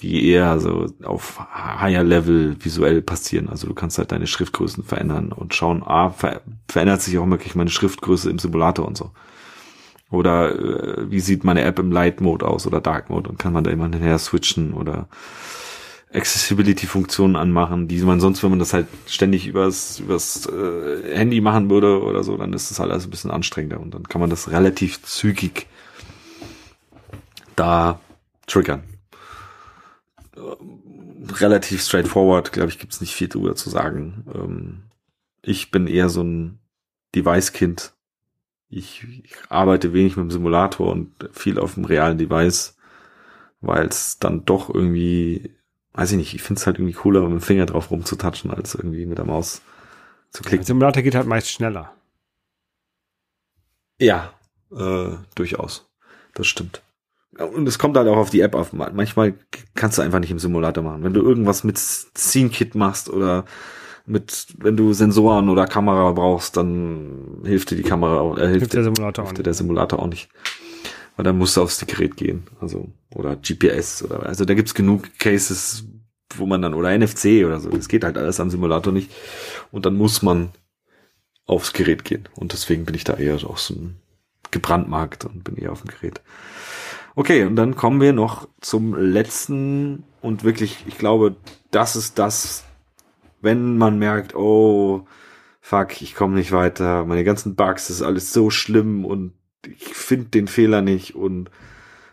[0.00, 3.48] die eher so auf higher Level visuell passieren.
[3.48, 7.54] Also du kannst halt deine Schriftgrößen verändern und schauen, ah, ver verändert sich auch wirklich
[7.54, 9.10] meine Schriftgröße im Simulator und so.
[10.10, 13.52] Oder äh, wie sieht meine App im Light Mode aus oder Dark Mode und kann
[13.52, 15.08] man da immer hinterher switchen oder
[16.12, 21.70] Accessibility-Funktionen anmachen, die man sonst, wenn man das halt ständig übers, übers äh, Handy machen
[21.70, 24.28] würde oder so, dann ist das halt alles ein bisschen anstrengender und dann kann man
[24.28, 25.66] das relativ zügig
[27.56, 27.98] da
[28.46, 28.91] triggern
[30.36, 34.24] relativ straightforward, glaube ich, gibt's nicht viel drüber zu sagen.
[34.34, 34.82] Ähm,
[35.42, 36.58] ich bin eher so ein
[37.14, 37.94] Device-Kind
[38.72, 42.74] ich, ich arbeite wenig mit dem Simulator und viel auf dem realen Device,
[43.60, 45.54] weil es dann doch irgendwie,
[45.92, 48.74] weiß ich nicht, ich finde es halt irgendwie cooler, mit dem Finger drauf rumzutatschen, als
[48.74, 49.60] irgendwie mit der Maus
[50.30, 50.60] zu klicken.
[50.60, 51.94] Der Simulator geht halt meist schneller.
[54.00, 54.32] Ja,
[54.74, 55.86] äh, durchaus.
[56.32, 56.82] Das stimmt.
[57.38, 58.72] Und es kommt halt auch auf die App auf.
[58.72, 59.34] Manchmal
[59.74, 61.02] kannst du einfach nicht im Simulator machen.
[61.02, 63.44] Wenn du irgendwas mit Scene Kit machst oder
[64.04, 68.74] mit, wenn du Sensoren oder Kamera brauchst, dann hilft dir die Kamera, äh, hilft, hilft
[68.74, 70.28] der Simulator, hilft dir der Simulator auch nicht.
[71.16, 72.44] Weil dann musst du aufs Gerät gehen.
[72.60, 75.84] Also, oder GPS oder, also da gibt's genug Cases,
[76.36, 77.70] wo man dann, oder NFC oder so.
[77.70, 79.10] Das geht halt alles am Simulator nicht.
[79.70, 80.50] Und dann muss man
[81.46, 82.28] aufs Gerät gehen.
[82.34, 83.96] Und deswegen bin ich da eher auch so ein
[84.50, 86.20] gebrandmarkt und bin eher auf dem Gerät.
[87.14, 91.36] Okay, und dann kommen wir noch zum letzten und wirklich, ich glaube,
[91.70, 92.64] das ist das,
[93.42, 95.06] wenn man merkt, oh,
[95.60, 99.32] fuck, ich komme nicht weiter, meine ganzen Bugs, das ist alles so schlimm und
[99.66, 101.50] ich finde den Fehler nicht und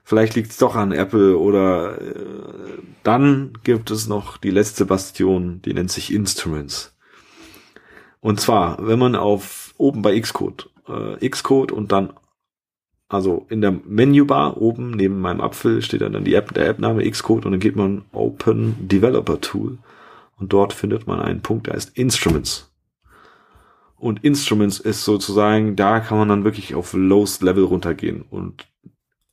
[0.04, 5.62] vielleicht liegt es doch an Apple oder äh, dann gibt es noch die letzte Bastion,
[5.64, 6.96] die nennt sich Instruments.
[8.20, 12.12] Und zwar, wenn man auf oben bei Xcode, äh, Xcode und dann
[13.10, 17.46] also in der Menübar oben neben meinem Apfel steht dann die App, der App-Name Xcode
[17.46, 19.80] und dann geht man Open Developer Tool
[20.38, 22.72] und dort findet man einen Punkt, der heißt Instruments.
[23.98, 28.68] Und Instruments ist sozusagen, da kann man dann wirklich auf Lowest Level runtergehen und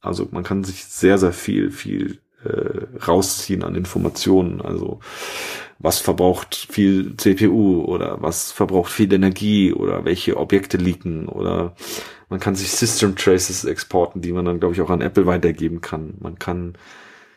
[0.01, 4.61] also man kann sich sehr, sehr viel, viel äh, rausziehen an Informationen.
[4.61, 5.01] Also
[5.79, 11.75] was verbraucht viel CPU oder was verbraucht viel Energie oder welche Objekte liegen oder
[12.29, 15.81] man kann sich System Traces exporten, die man dann, glaube ich, auch an Apple weitergeben
[15.81, 16.15] kann.
[16.21, 16.77] Man kann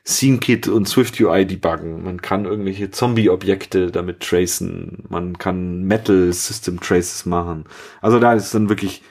[0.06, 2.04] SceneKit und SwiftUI debuggen.
[2.04, 5.04] Man kann irgendwelche Zombie-Objekte damit tracen.
[5.10, 7.66] Man kann Metal System Traces machen.
[8.02, 9.04] Also da ist dann wirklich,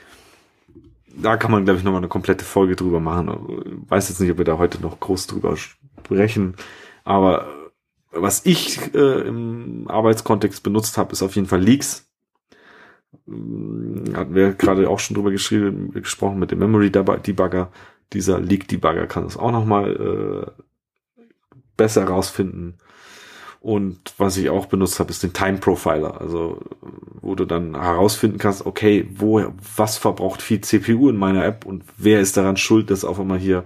[1.07, 3.85] da kann man, glaube ich, nochmal eine komplette Folge drüber machen.
[3.85, 6.57] Ich weiß jetzt nicht, ob wir da heute noch groß drüber sprechen.
[7.05, 7.47] Aber
[8.11, 12.08] was ich äh, im Arbeitskontext benutzt habe, ist auf jeden Fall Leaks
[13.27, 17.71] hatten wir gerade auch schon drüber geschrieben, gesprochen mit dem Memory Debugger.
[18.13, 20.63] Dieser Leak Debugger kann es auch nochmal äh,
[21.77, 22.79] besser herausfinden.
[23.61, 26.61] Und was ich auch benutzt habe, ist den Time Profiler, also
[27.21, 31.83] wo du dann herausfinden kannst, okay, wo, was verbraucht viel CPU in meiner App und
[31.97, 33.65] wer ist daran schuld, dass auf einmal hier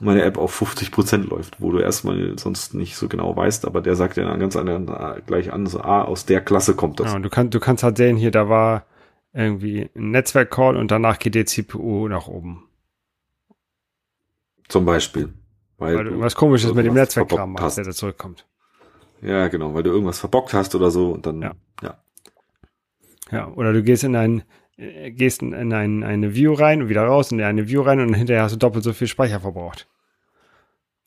[0.00, 3.80] meine App auf 50 Prozent läuft, wo du erstmal sonst nicht so genau weißt, aber
[3.80, 4.86] der sagt ja ganz anderen,
[5.26, 7.08] gleich an, so, ah, aus der Klasse kommt das.
[7.08, 8.84] Ja, und du kannst, du kannst halt sehen, hier, da war
[9.32, 12.64] irgendwie ein Netzwerkcall und danach geht die CPU nach oben.
[14.68, 15.32] Zum Beispiel.
[15.78, 18.46] Weil, weil du was komisches mit dem Netzwerkkram machst, der da zurückkommt.
[19.22, 21.54] Ja, genau, weil du irgendwas verbockt hast oder so und dann, ja.
[21.82, 21.98] Ja,
[23.30, 24.42] ja oder du gehst in ein,
[24.76, 28.14] äh, gehst in ein, eine View rein und wieder raus in eine View rein und
[28.14, 29.88] hinterher hast du doppelt so viel Speicher verbraucht.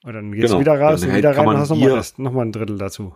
[0.03, 0.55] Und dann gehst genau.
[0.55, 3.15] du wieder raus dann und wieder rein und hast nochmal noch mal ein Drittel dazu.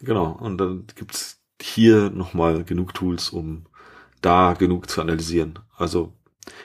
[0.00, 3.66] Genau, und dann gibt's hier nochmal genug Tools, um
[4.20, 5.58] da genug zu analysieren.
[5.76, 6.12] Also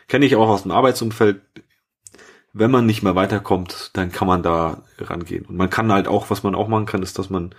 [0.08, 1.42] kenne ich auch aus dem Arbeitsumfeld,
[2.60, 5.46] wenn man nicht mehr weiterkommt, dann kann man da rangehen.
[5.46, 7.54] Und man kann halt auch, was man auch machen kann, ist, dass man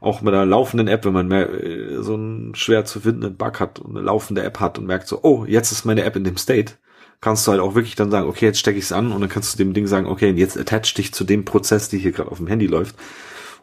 [0.00, 3.60] auch mit einer laufenden App, wenn man mehr, äh, so einen schwer zu findenden Bug
[3.60, 6.24] hat und eine laufende App hat und merkt so, oh, jetzt ist meine App in
[6.24, 6.74] dem State,
[7.20, 9.30] kannst du halt auch wirklich dann sagen, okay, jetzt stecke ich es an und dann
[9.30, 12.30] kannst du dem Ding sagen, okay, jetzt attach dich zu dem Prozess, die hier gerade
[12.30, 12.96] auf dem Handy läuft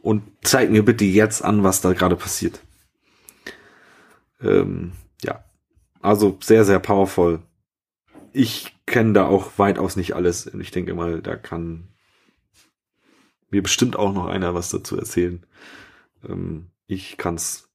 [0.02, 2.60] und zeig mir bitte jetzt an, was da gerade passiert.
[4.42, 4.94] Ähm,
[5.24, 5.44] ja,
[6.02, 7.40] also sehr, sehr powerful.
[8.34, 10.46] Ich kenne da auch weitaus nicht alles.
[10.54, 11.88] Ich denke mal, da kann
[13.50, 15.46] mir bestimmt auch noch einer was dazu erzählen.
[16.28, 17.70] Ähm, ich kann's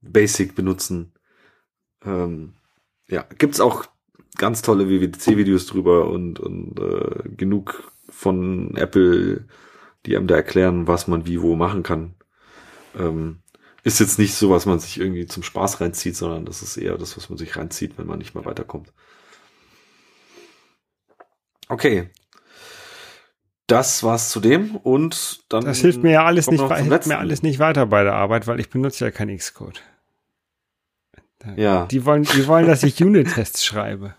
[0.00, 1.12] basic benutzen.
[2.04, 2.54] Ähm,
[3.08, 3.84] ja, gibt's auch
[4.36, 9.46] ganz tolle WWDC-Videos drüber und, und äh, genug von Apple,
[10.06, 12.14] die einem da erklären, was man wie wo machen kann.
[12.96, 13.40] Ähm,
[13.82, 16.96] ist jetzt nicht so, was man sich irgendwie zum Spaß reinzieht, sondern das ist eher
[16.96, 18.92] das, was man sich reinzieht, wenn man nicht mehr weiterkommt.
[21.68, 22.10] Okay.
[23.66, 25.64] Das war's zu dem und dann.
[25.64, 28.60] Das hilft mir ja alles nicht, hilft mir alles nicht weiter bei der Arbeit, weil
[28.60, 29.82] ich benutze ja kein Xcode.
[31.56, 31.86] Ja.
[31.86, 34.14] Die wollen, die wollen, dass ich Unit-Tests schreibe.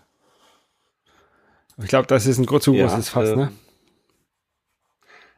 [1.78, 3.52] Ich glaube, das ist ein zu großes ja, Fass, äh, ne?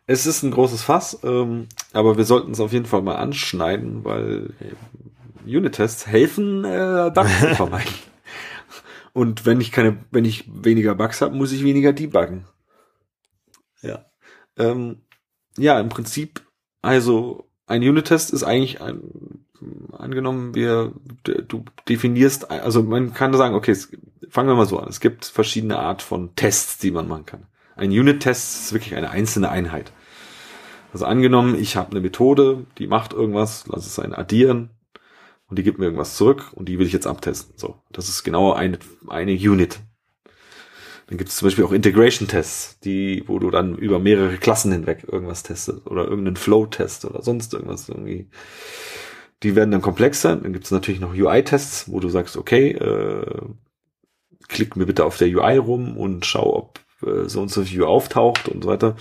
[0.07, 4.05] Es ist ein großes Fass, ähm, aber wir sollten es auf jeden Fall mal anschneiden,
[4.05, 7.93] weil äh, Unit-Tests helfen, äh, Bugs zu vermeiden.
[9.13, 12.45] Und wenn ich keine, wenn ich weniger Bugs habe, muss ich weniger debuggen.
[13.83, 14.07] Ja.
[14.57, 15.03] Ähm,
[15.57, 16.43] ja, im Prinzip,
[16.83, 19.45] also ein Unit-Test ist eigentlich ein,
[19.93, 20.93] angenommen, wir,
[21.25, 23.91] du definierst, also man kann sagen, okay, es,
[24.29, 24.89] fangen wir mal so an.
[24.89, 27.47] Es gibt verschiedene Art von Tests, die man machen kann.
[27.77, 29.93] Ein Unit-Test ist wirklich eine einzelne Einheit.
[30.93, 34.71] Also angenommen, ich habe eine Methode, die macht irgendwas, lass es sein Addieren,
[35.49, 37.55] und die gibt mir irgendwas zurück und die will ich jetzt abtesten.
[37.57, 38.79] So, das ist genau eine,
[39.09, 39.81] eine Unit.
[41.09, 45.07] Dann gibt es zum Beispiel auch Integration-Tests, die, wo du dann über mehrere Klassen hinweg
[45.11, 48.29] irgendwas testest oder irgendeinen Flow-Test oder sonst irgendwas irgendwie.
[49.43, 50.37] Die werden dann komplexer.
[50.37, 53.41] Dann gibt es natürlich noch UI-Tests, wo du sagst, okay, äh,
[54.49, 57.87] klick mir bitte auf der UI rum und schau, ob äh, so und so View
[57.87, 58.97] auftaucht und so weiter.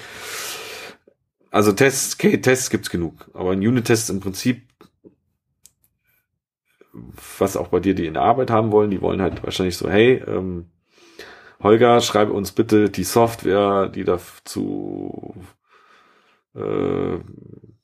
[1.51, 4.66] Also Tests, okay, Tests gibt's genug, aber ein Unit-Test im Prinzip
[7.39, 9.89] was auch bei dir die in der Arbeit haben wollen, die wollen halt wahrscheinlich so,
[9.89, 10.65] hey, ähm,
[11.61, 15.35] Holger, schreibe uns bitte die Software, die dazu
[16.55, 17.19] äh,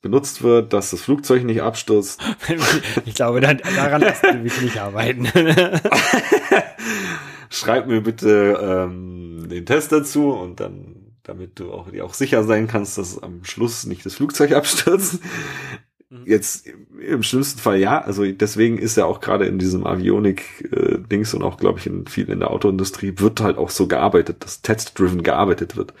[0.00, 2.20] benutzt wird, dass das Flugzeug nicht abstürzt.
[3.04, 5.26] ich glaube, daran lassen wir mich nicht arbeiten.
[7.50, 12.44] Schreib mir bitte ähm, den Test dazu und dann, damit du auch, dir auch sicher
[12.44, 15.20] sein kannst, dass am Schluss nicht das Flugzeug abstürzt.
[16.10, 16.22] Mhm.
[16.26, 21.36] Jetzt im schlimmsten Fall ja, also deswegen ist ja auch gerade in diesem Avionik-Dings äh,
[21.36, 24.62] und auch, glaube ich, in viel in der Autoindustrie wird halt auch so gearbeitet, dass
[24.62, 25.94] test-driven gearbeitet wird.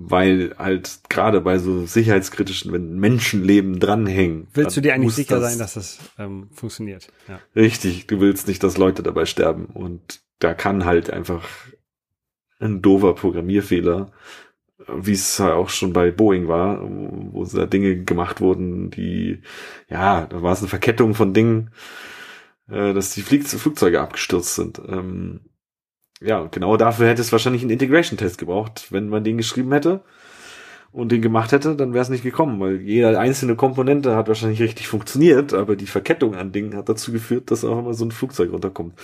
[0.00, 4.46] Weil halt gerade bei so sicherheitskritischen, wenn Menschenleben dranhängen.
[4.54, 7.08] Willst du dir eigentlich sicher das, sein, dass das ähm, funktioniert?
[7.26, 7.40] Ja.
[7.56, 9.66] Richtig, du willst nicht, dass Leute dabei sterben.
[9.66, 11.48] Und da kann halt einfach
[12.60, 14.12] ein doofer Programmierfehler
[14.92, 19.42] wie es halt auch schon bei Boeing war, wo da Dinge gemacht wurden, die,
[19.88, 21.70] ja, da war es eine Verkettung von Dingen,
[22.68, 24.80] äh, dass die Flugzeuge abgestürzt sind.
[24.88, 25.40] Ähm,
[26.20, 30.02] ja, genau dafür hätte es wahrscheinlich einen Integration-Test gebraucht, wenn man den geschrieben hätte
[30.90, 34.60] und den gemacht hätte, dann wäre es nicht gekommen, weil jede einzelne Komponente hat wahrscheinlich
[34.60, 38.10] richtig funktioniert, aber die Verkettung an Dingen hat dazu geführt, dass auch immer so ein
[38.10, 38.94] Flugzeug runterkommt.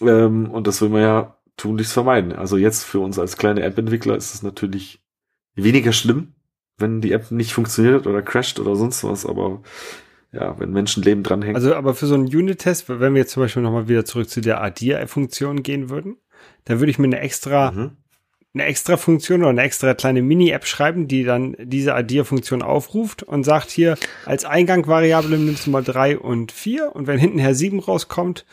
[0.00, 2.32] Ähm, und das will man ja tunlichst vermeiden.
[2.32, 5.02] Also jetzt für uns als kleine App-Entwickler ist es natürlich
[5.54, 6.32] weniger schlimm,
[6.78, 9.60] wenn die App nicht funktioniert oder crasht oder sonst was, aber
[10.32, 11.56] ja, wenn Menschenleben dranhängen.
[11.56, 14.40] Also aber für so einen Unit-Test, wenn wir jetzt zum Beispiel nochmal wieder zurück zu
[14.40, 16.16] der Addier-Funktion gehen würden,
[16.64, 17.90] dann würde ich mir eine extra, mhm.
[18.54, 23.42] eine extra Funktion oder eine extra kleine Mini-App schreiben, die dann diese Addier-Funktion aufruft und
[23.42, 23.96] sagt hier,
[24.26, 28.44] als Eingang-Variable nimmst du mal drei und vier und wenn hintenher sieben rauskommt,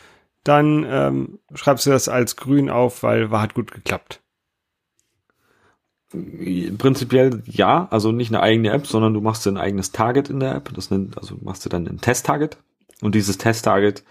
[0.45, 4.21] dann ähm, schreibst du das als grün auf, weil war hat gut geklappt.
[6.77, 10.39] Prinzipiell ja, also nicht eine eigene App, sondern du machst dir ein eigenes Target in
[10.39, 10.71] der App.
[10.73, 12.57] Das nennt, also machst du dann ein Test-Target
[13.01, 14.03] und dieses Test-Target,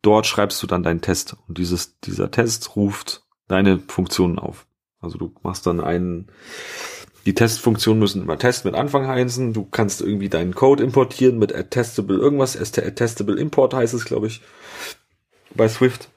[0.00, 4.66] dort schreibst du dann deinen Test und dieses, dieser Test ruft deine Funktionen auf.
[5.00, 6.28] Also du machst dann einen,
[7.26, 9.52] die Testfunktionen müssen immer Test mit Anfang heißen.
[9.52, 14.40] Du kannst irgendwie deinen Code importieren mit attestable irgendwas, attestable import heißt es, glaube ich
[15.54, 16.10] bei Swift.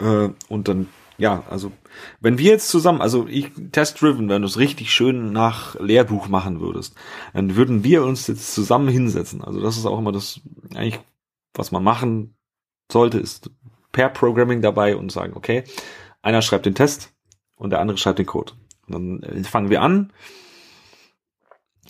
[0.00, 0.88] Äh, und dann,
[1.18, 1.72] ja, also,
[2.20, 6.60] wenn wir jetzt zusammen, also ich test-driven, wenn du es richtig schön nach Lehrbuch machen
[6.60, 6.96] würdest,
[7.32, 9.42] dann würden wir uns jetzt zusammen hinsetzen.
[9.42, 10.40] Also das ist auch immer das,
[10.74, 11.00] eigentlich,
[11.54, 12.36] was man machen
[12.90, 13.50] sollte, ist
[13.92, 15.64] per Programming dabei und sagen, okay,
[16.20, 17.12] einer schreibt den Test
[17.54, 18.52] und der andere schreibt den Code.
[18.86, 20.12] Und dann äh, fangen wir an.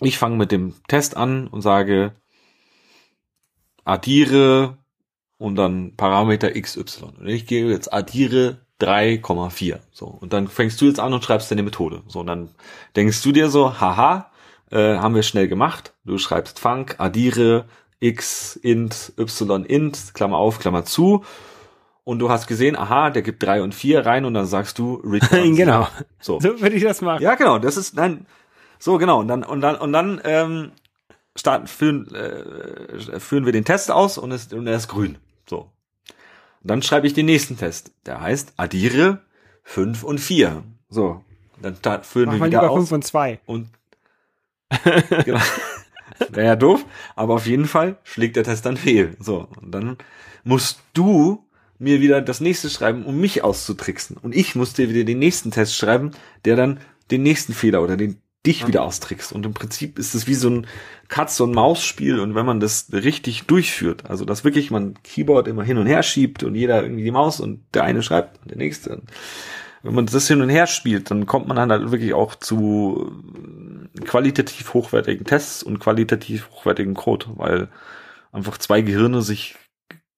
[0.01, 2.15] Ich fange mit dem Test an und sage,
[3.85, 4.77] addiere
[5.37, 7.05] und dann Parameter XY.
[7.19, 9.79] Und ich gehe jetzt addiere 3,4.
[9.91, 10.05] So.
[10.05, 12.03] Und dann fängst du jetzt an und schreibst deine Methode.
[12.07, 12.49] So, und dann
[12.95, 14.31] denkst du dir so, haha,
[14.71, 15.93] äh, haben wir schnell gemacht.
[16.03, 17.65] Du schreibst Funk, addiere
[17.99, 21.23] x, int, y, int, Klammer auf, Klammer zu.
[22.03, 24.95] Und du hast gesehen, aha, der gibt drei und vier rein und dann sagst du
[25.03, 25.55] return.
[25.55, 25.87] genau.
[26.19, 26.39] So.
[26.39, 27.23] so würde ich das machen.
[27.23, 27.57] Ja, genau.
[27.57, 28.27] Das ist dann,
[28.77, 29.19] so genau.
[29.19, 30.71] Und dann, und dann, und dann, ähm,
[31.35, 35.17] starten, führen, äh, führen wir den Test aus und, es, und er ist grün.
[35.49, 35.71] So.
[36.61, 37.91] Und dann schreibe ich den nächsten Test.
[38.05, 39.21] Der heißt addiere
[39.63, 40.63] 5 und 4.
[40.89, 41.23] So.
[41.61, 42.77] Dann führen Mach wir wieder aus.
[42.77, 43.39] 5 und 2.
[43.45, 43.69] Und
[45.25, 45.41] genau.
[46.29, 46.85] Wäre ja doof,
[47.15, 49.17] aber auf jeden Fall schlägt der Test dann fehl.
[49.19, 49.47] So.
[49.61, 49.97] Und dann
[50.43, 51.45] musst du
[51.77, 54.17] mir wieder das nächste schreiben, um mich auszutricksen.
[54.17, 56.11] Und ich muss dir wieder den nächsten Test schreiben,
[56.45, 56.79] der dann
[57.11, 59.33] den nächsten Fehler oder den dich wieder austrickst.
[59.33, 60.67] Und im Prinzip ist es wie so ein
[61.07, 62.19] Katz- und Maus-Spiel.
[62.19, 66.03] Und wenn man das richtig durchführt, also dass wirklich man Keyboard immer hin und her
[66.03, 69.01] schiebt und jeder irgendwie die Maus und der eine schreibt und der nächste.
[69.83, 73.11] Wenn man das hin und her spielt, dann kommt man dann halt wirklich auch zu
[74.03, 77.69] qualitativ hochwertigen Tests und qualitativ hochwertigen Code, weil
[78.31, 79.55] einfach zwei Gehirne sich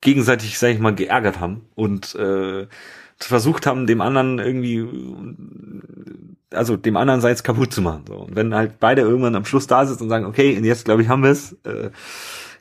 [0.02, 2.68] gegenseitig, sag ich mal, geärgert haben und äh,
[3.20, 4.86] versucht haben, dem anderen irgendwie,
[6.52, 8.06] also dem anderen Seits kaputt zu machen.
[8.08, 8.16] So.
[8.16, 11.02] Und wenn halt beide irgendwann am Schluss da sitzen und sagen, okay, und jetzt glaube
[11.02, 11.90] ich haben wir es, äh,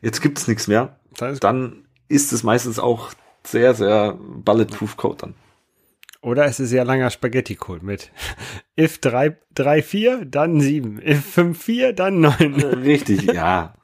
[0.02, 0.96] jetzt gibt's nichts mehr,
[1.40, 3.10] dann ist es meistens auch
[3.44, 5.34] sehr, sehr bulletproof Code dann.
[6.20, 8.10] Oder es ist sehr langer Spaghetti-Code mit
[8.78, 12.54] if 3, 3, 4, dann 7, if 5, 4, dann 9.
[12.82, 13.74] Richtig, ja.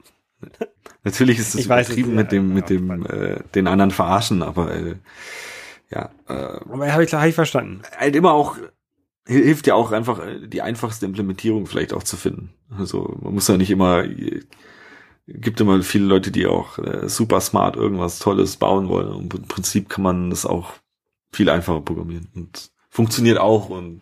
[1.05, 4.95] Natürlich ist es übertrieben mit dem, mit dem, äh, den anderen verarschen, aber äh,
[5.93, 6.09] ja.
[6.27, 7.81] Äh, aber habe ich, hab ich verstanden.
[7.97, 8.57] Halt immer auch,
[9.27, 12.53] hilft ja auch einfach äh, die einfachste Implementierung vielleicht auch zu finden.
[12.77, 14.03] Also man muss ja nicht immer,
[15.27, 19.09] gibt immer viele Leute, die auch äh, super smart irgendwas Tolles bauen wollen.
[19.09, 20.73] Und im Prinzip kann man das auch
[21.31, 24.01] viel einfacher programmieren und funktioniert auch und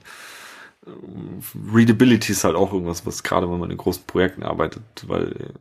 [0.86, 0.90] äh,
[1.74, 5.54] Readability ist halt auch irgendwas, was gerade wenn man in großen Projekten arbeitet, weil äh,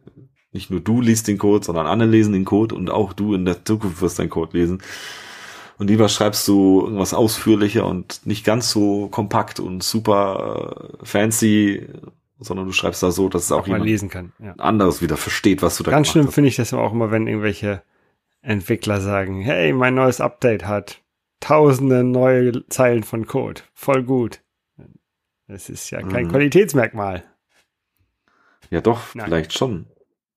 [0.52, 3.44] nicht nur du liest den Code, sondern andere lesen den Code und auch du in
[3.44, 4.82] der Zukunft wirst deinen Code lesen.
[5.80, 11.88] Und lieber schreibst du irgendwas ausführlicher und nicht ganz so kompakt und super äh, fancy,
[12.38, 14.34] sondern du schreibst da so, dass es auch, auch jemand lesen kann.
[14.40, 14.52] Ja.
[14.58, 17.82] anderes wieder versteht, was du da Ganz schlimm finde ich das auch immer, wenn irgendwelche
[18.42, 21.00] Entwickler sagen, hey, mein neues Update hat
[21.40, 23.62] tausende neue Zeilen von Code.
[23.72, 24.42] Voll gut.
[25.48, 26.32] Das ist ja kein mhm.
[26.32, 27.24] Qualitätsmerkmal.
[28.68, 29.24] Ja, doch, Nein.
[29.24, 29.86] vielleicht schon.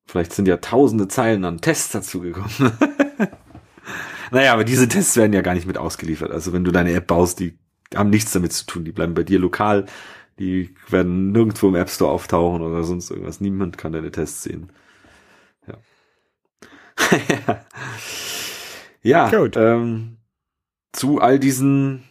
[0.06, 2.72] Vielleicht sind ja tausende Zeilen an Tests dazugekommen.
[4.34, 6.32] naja, aber diese Tests werden ja gar nicht mit ausgeliefert.
[6.32, 7.58] Also wenn du deine App baust, die
[7.96, 8.84] haben nichts damit zu tun.
[8.86, 9.86] Die bleiben bei dir lokal.
[10.40, 13.40] Die werden nirgendwo im App Store auftauchen oder sonst irgendwas.
[13.40, 14.72] Niemand kann deine Tests sehen.
[15.68, 15.78] Ja.
[19.04, 19.56] ja, Gut.
[19.56, 20.18] Ähm,
[20.92, 22.04] zu all diesen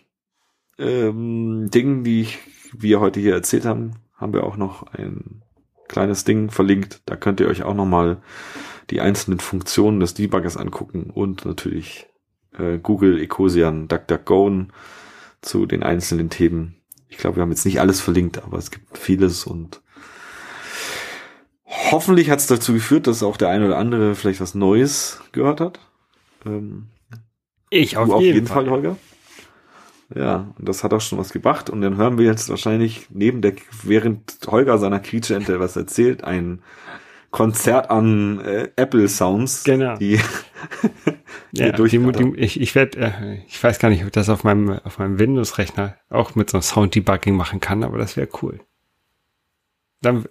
[0.78, 2.38] ähm, Dingen, die ich,
[2.72, 5.42] wir heute hier erzählt haben, haben wir auch noch ein
[5.88, 7.02] kleines Ding verlinkt.
[7.06, 8.22] Da könnt ihr euch auch nochmal
[8.90, 12.06] die einzelnen Funktionen des Debuggers angucken und natürlich
[12.58, 14.66] äh, Google, Ecosian, DuckDuckGo
[15.40, 16.76] zu den einzelnen Themen.
[17.08, 19.82] Ich glaube, wir haben jetzt nicht alles verlinkt, aber es gibt vieles und
[21.66, 25.60] hoffentlich hat es dazu geführt, dass auch der eine oder andere vielleicht was Neues gehört
[25.60, 25.80] hat.
[26.46, 26.88] Ähm,
[27.70, 28.64] ich auf, jeden, auf jeden Fall.
[28.64, 28.96] Fall, Holger.
[30.14, 31.70] Ja, und das hat auch schon was gebracht.
[31.70, 36.62] Und dann hören wir jetzt wahrscheinlich neben der, während Holger seiner Quietschente was erzählt, ein
[37.32, 39.64] Konzert an äh, Apple Sounds.
[39.64, 39.96] Genau.
[39.96, 40.20] Die,
[41.52, 44.44] ja, die, die, ich, ich werde, äh, ich weiß gar nicht, ob ich das auf
[44.44, 48.60] meinem, auf meinem Windows-Rechner auch mit so einem Sound-Debugging machen kann, aber das wäre cool.
[50.02, 50.26] Dann,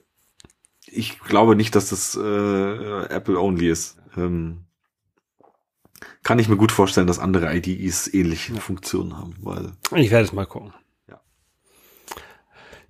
[0.85, 3.97] ich glaube nicht, dass das äh, Apple-only ist.
[4.15, 4.65] Ähm,
[6.21, 8.59] kann ich mir gut vorstellen, dass andere IDEs ähnliche ja.
[8.59, 9.71] Funktionen haben, weil.
[9.95, 10.71] Ich werde es mal gucken.
[11.09, 11.19] Ja.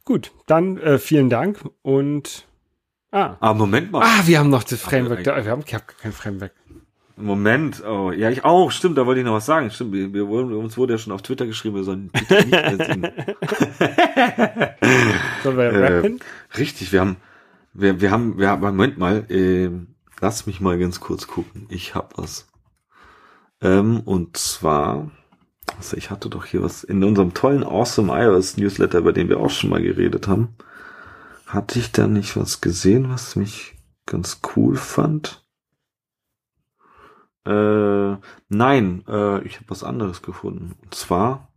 [0.04, 2.46] Gut, dann äh, vielen Dank und
[3.12, 3.36] ah.
[3.40, 4.04] Ah, Moment mal.
[4.04, 5.44] Ah, wir haben noch das Framework da.
[5.44, 6.52] Wir haben ich hab kein Framework.
[7.18, 9.70] Moment, oh, ja, ich auch, stimmt, da wollte ich noch was sagen.
[9.70, 12.78] Stimmt, wir, wir uns wurde ja schon auf Twitter geschrieben, wir sollen bitte nicht mehr
[12.86, 13.12] singen.
[15.44, 16.20] Sollen wir äh, rappen?
[16.58, 17.18] Richtig, wir haben,
[17.74, 19.70] wir, wir haben, wir haben, Moment mal, äh,
[20.20, 21.68] lass mich mal ganz kurz gucken.
[21.70, 22.48] Ich hab was.
[23.62, 25.12] Ähm, und zwar,
[25.78, 29.40] also ich hatte doch hier was in unserem tollen Awesome iOS Newsletter, über den wir
[29.40, 30.56] auch schon mal geredet haben.
[31.52, 33.76] Hatte ich da nicht was gesehen, was mich
[34.06, 35.46] ganz cool fand?
[37.46, 38.16] Äh,
[38.48, 40.76] nein, äh, ich habe was anderes gefunden.
[40.82, 41.52] Und zwar,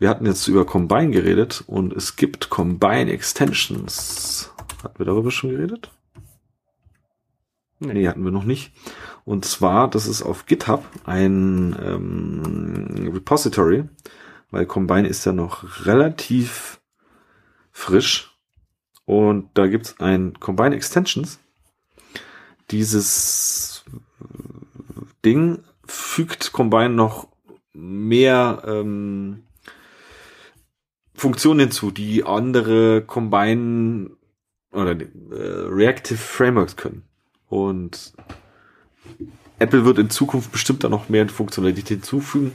[0.00, 4.52] wir hatten jetzt über Combine geredet und es gibt Combine Extensions.
[4.82, 5.92] Hatten wir darüber schon geredet?
[7.78, 8.72] Nee, nee hatten wir noch nicht.
[9.24, 13.84] Und zwar, das ist auf GitHub ein ähm, Repository,
[14.50, 16.80] weil Combine ist ja noch relativ
[17.70, 18.35] frisch.
[19.06, 21.38] Und da gibt's ein Combine Extensions.
[22.70, 23.84] Dieses
[25.24, 27.28] Ding fügt Combine noch
[27.72, 29.44] mehr ähm,
[31.14, 34.10] Funktionen hinzu, die andere Combine
[34.72, 37.02] oder äh, Reactive Frameworks können.
[37.48, 38.12] Und
[39.58, 42.52] Apple wird in Zukunft bestimmt da noch mehr Funktionalität hinzufügen.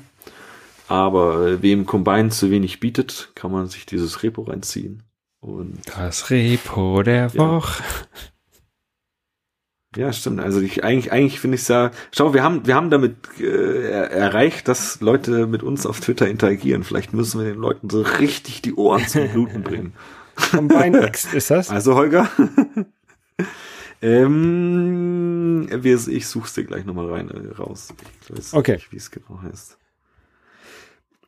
[0.87, 5.03] Aber wem Combine zu wenig bietet, kann man sich dieses Repo reinziehen.
[5.41, 7.33] Und das Repo der.
[7.33, 7.83] Woche.
[9.95, 10.39] Ja, stimmt.
[10.39, 11.91] Also ich eigentlich eigentlich finde ich ja.
[12.11, 16.83] Schau, wir haben wir haben damit äh, erreicht, dass Leute mit uns auf Twitter interagieren.
[16.83, 19.93] Vielleicht müssen wir den Leuten so richtig die Ohren zum Bluten bringen.
[20.51, 21.69] Combine X ist das?
[21.69, 22.29] Also Holger.
[24.03, 27.93] Ähm, ich such's dir gleich nochmal rein äh, raus.
[28.23, 28.73] Ich weiß okay.
[28.73, 29.77] nicht, wie es genau heißt.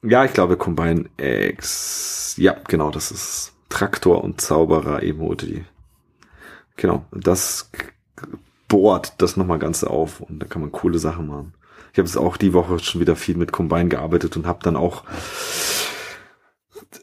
[0.01, 2.33] Ja, ich glaube Combine X.
[2.37, 5.65] Ja, genau, das ist Traktor und Zauberer Emoji.
[6.75, 7.69] Genau, das
[8.67, 11.53] bohrt das nochmal ganz auf und da kann man coole Sachen machen.
[11.91, 14.75] ich habe es auch die Woche schon wieder viel mit Combine gearbeitet und habe dann
[14.75, 15.03] auch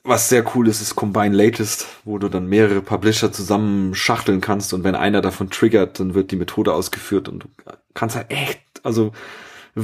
[0.03, 4.73] was sehr cool ist, ist Combine Latest, wo du dann mehrere Publisher zusammen schachteln kannst
[4.73, 7.49] und wenn einer davon triggert, dann wird die Methode ausgeführt und du
[7.95, 9.13] kannst halt echt, also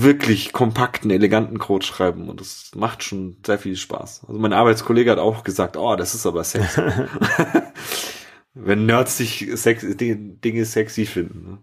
[0.02, 4.24] wirklich kompakten, eleganten Code schreiben und das macht schon sehr viel Spaß.
[4.26, 6.80] Also mein Arbeitskollege hat auch gesagt, oh, das ist aber sexy.
[8.54, 11.60] wenn Nerds sich sex Dinge sexy finden.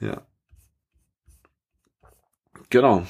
[0.00, 0.08] Ne?
[0.08, 0.22] Ja.
[2.68, 3.06] Genau.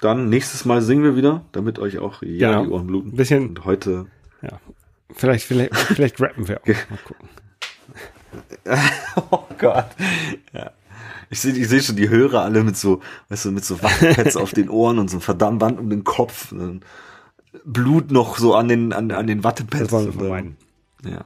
[0.00, 2.64] Dann nächstes Mal singen wir wieder, damit euch auch ja genau.
[2.64, 3.08] die Ohren bluten.
[3.10, 3.48] Ein bisschen.
[3.48, 4.06] Und heute.
[4.42, 4.60] Ja.
[5.12, 6.66] Vielleicht, vielleicht, vielleicht rappen wir auch.
[6.66, 7.28] Mal gucken.
[9.30, 9.86] oh Gott.
[10.52, 10.72] Ja.
[11.30, 14.36] Ich sehe ich seh schon die Hörer alle mit so, weißt du, mit so Wattpads
[14.36, 16.52] auf den Ohren und so ein verdammt Band um den Kopf.
[16.52, 16.84] Und
[17.64, 19.84] Blut noch so an den, an, an den Wattepads.
[19.84, 20.56] Das wollen wir vermeiden.
[21.04, 21.24] Ja.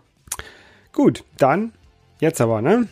[0.93, 1.73] Gut, dann
[2.21, 2.89] jetzt aber, ne?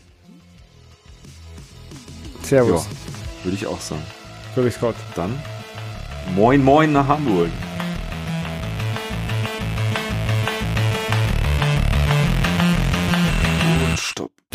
[2.43, 2.85] Servus.
[2.85, 4.03] Ja, würde ich auch sagen.
[4.55, 4.97] Grüß Gott.
[5.15, 5.39] Dann
[6.35, 7.51] Moin, moin nach Hamburg.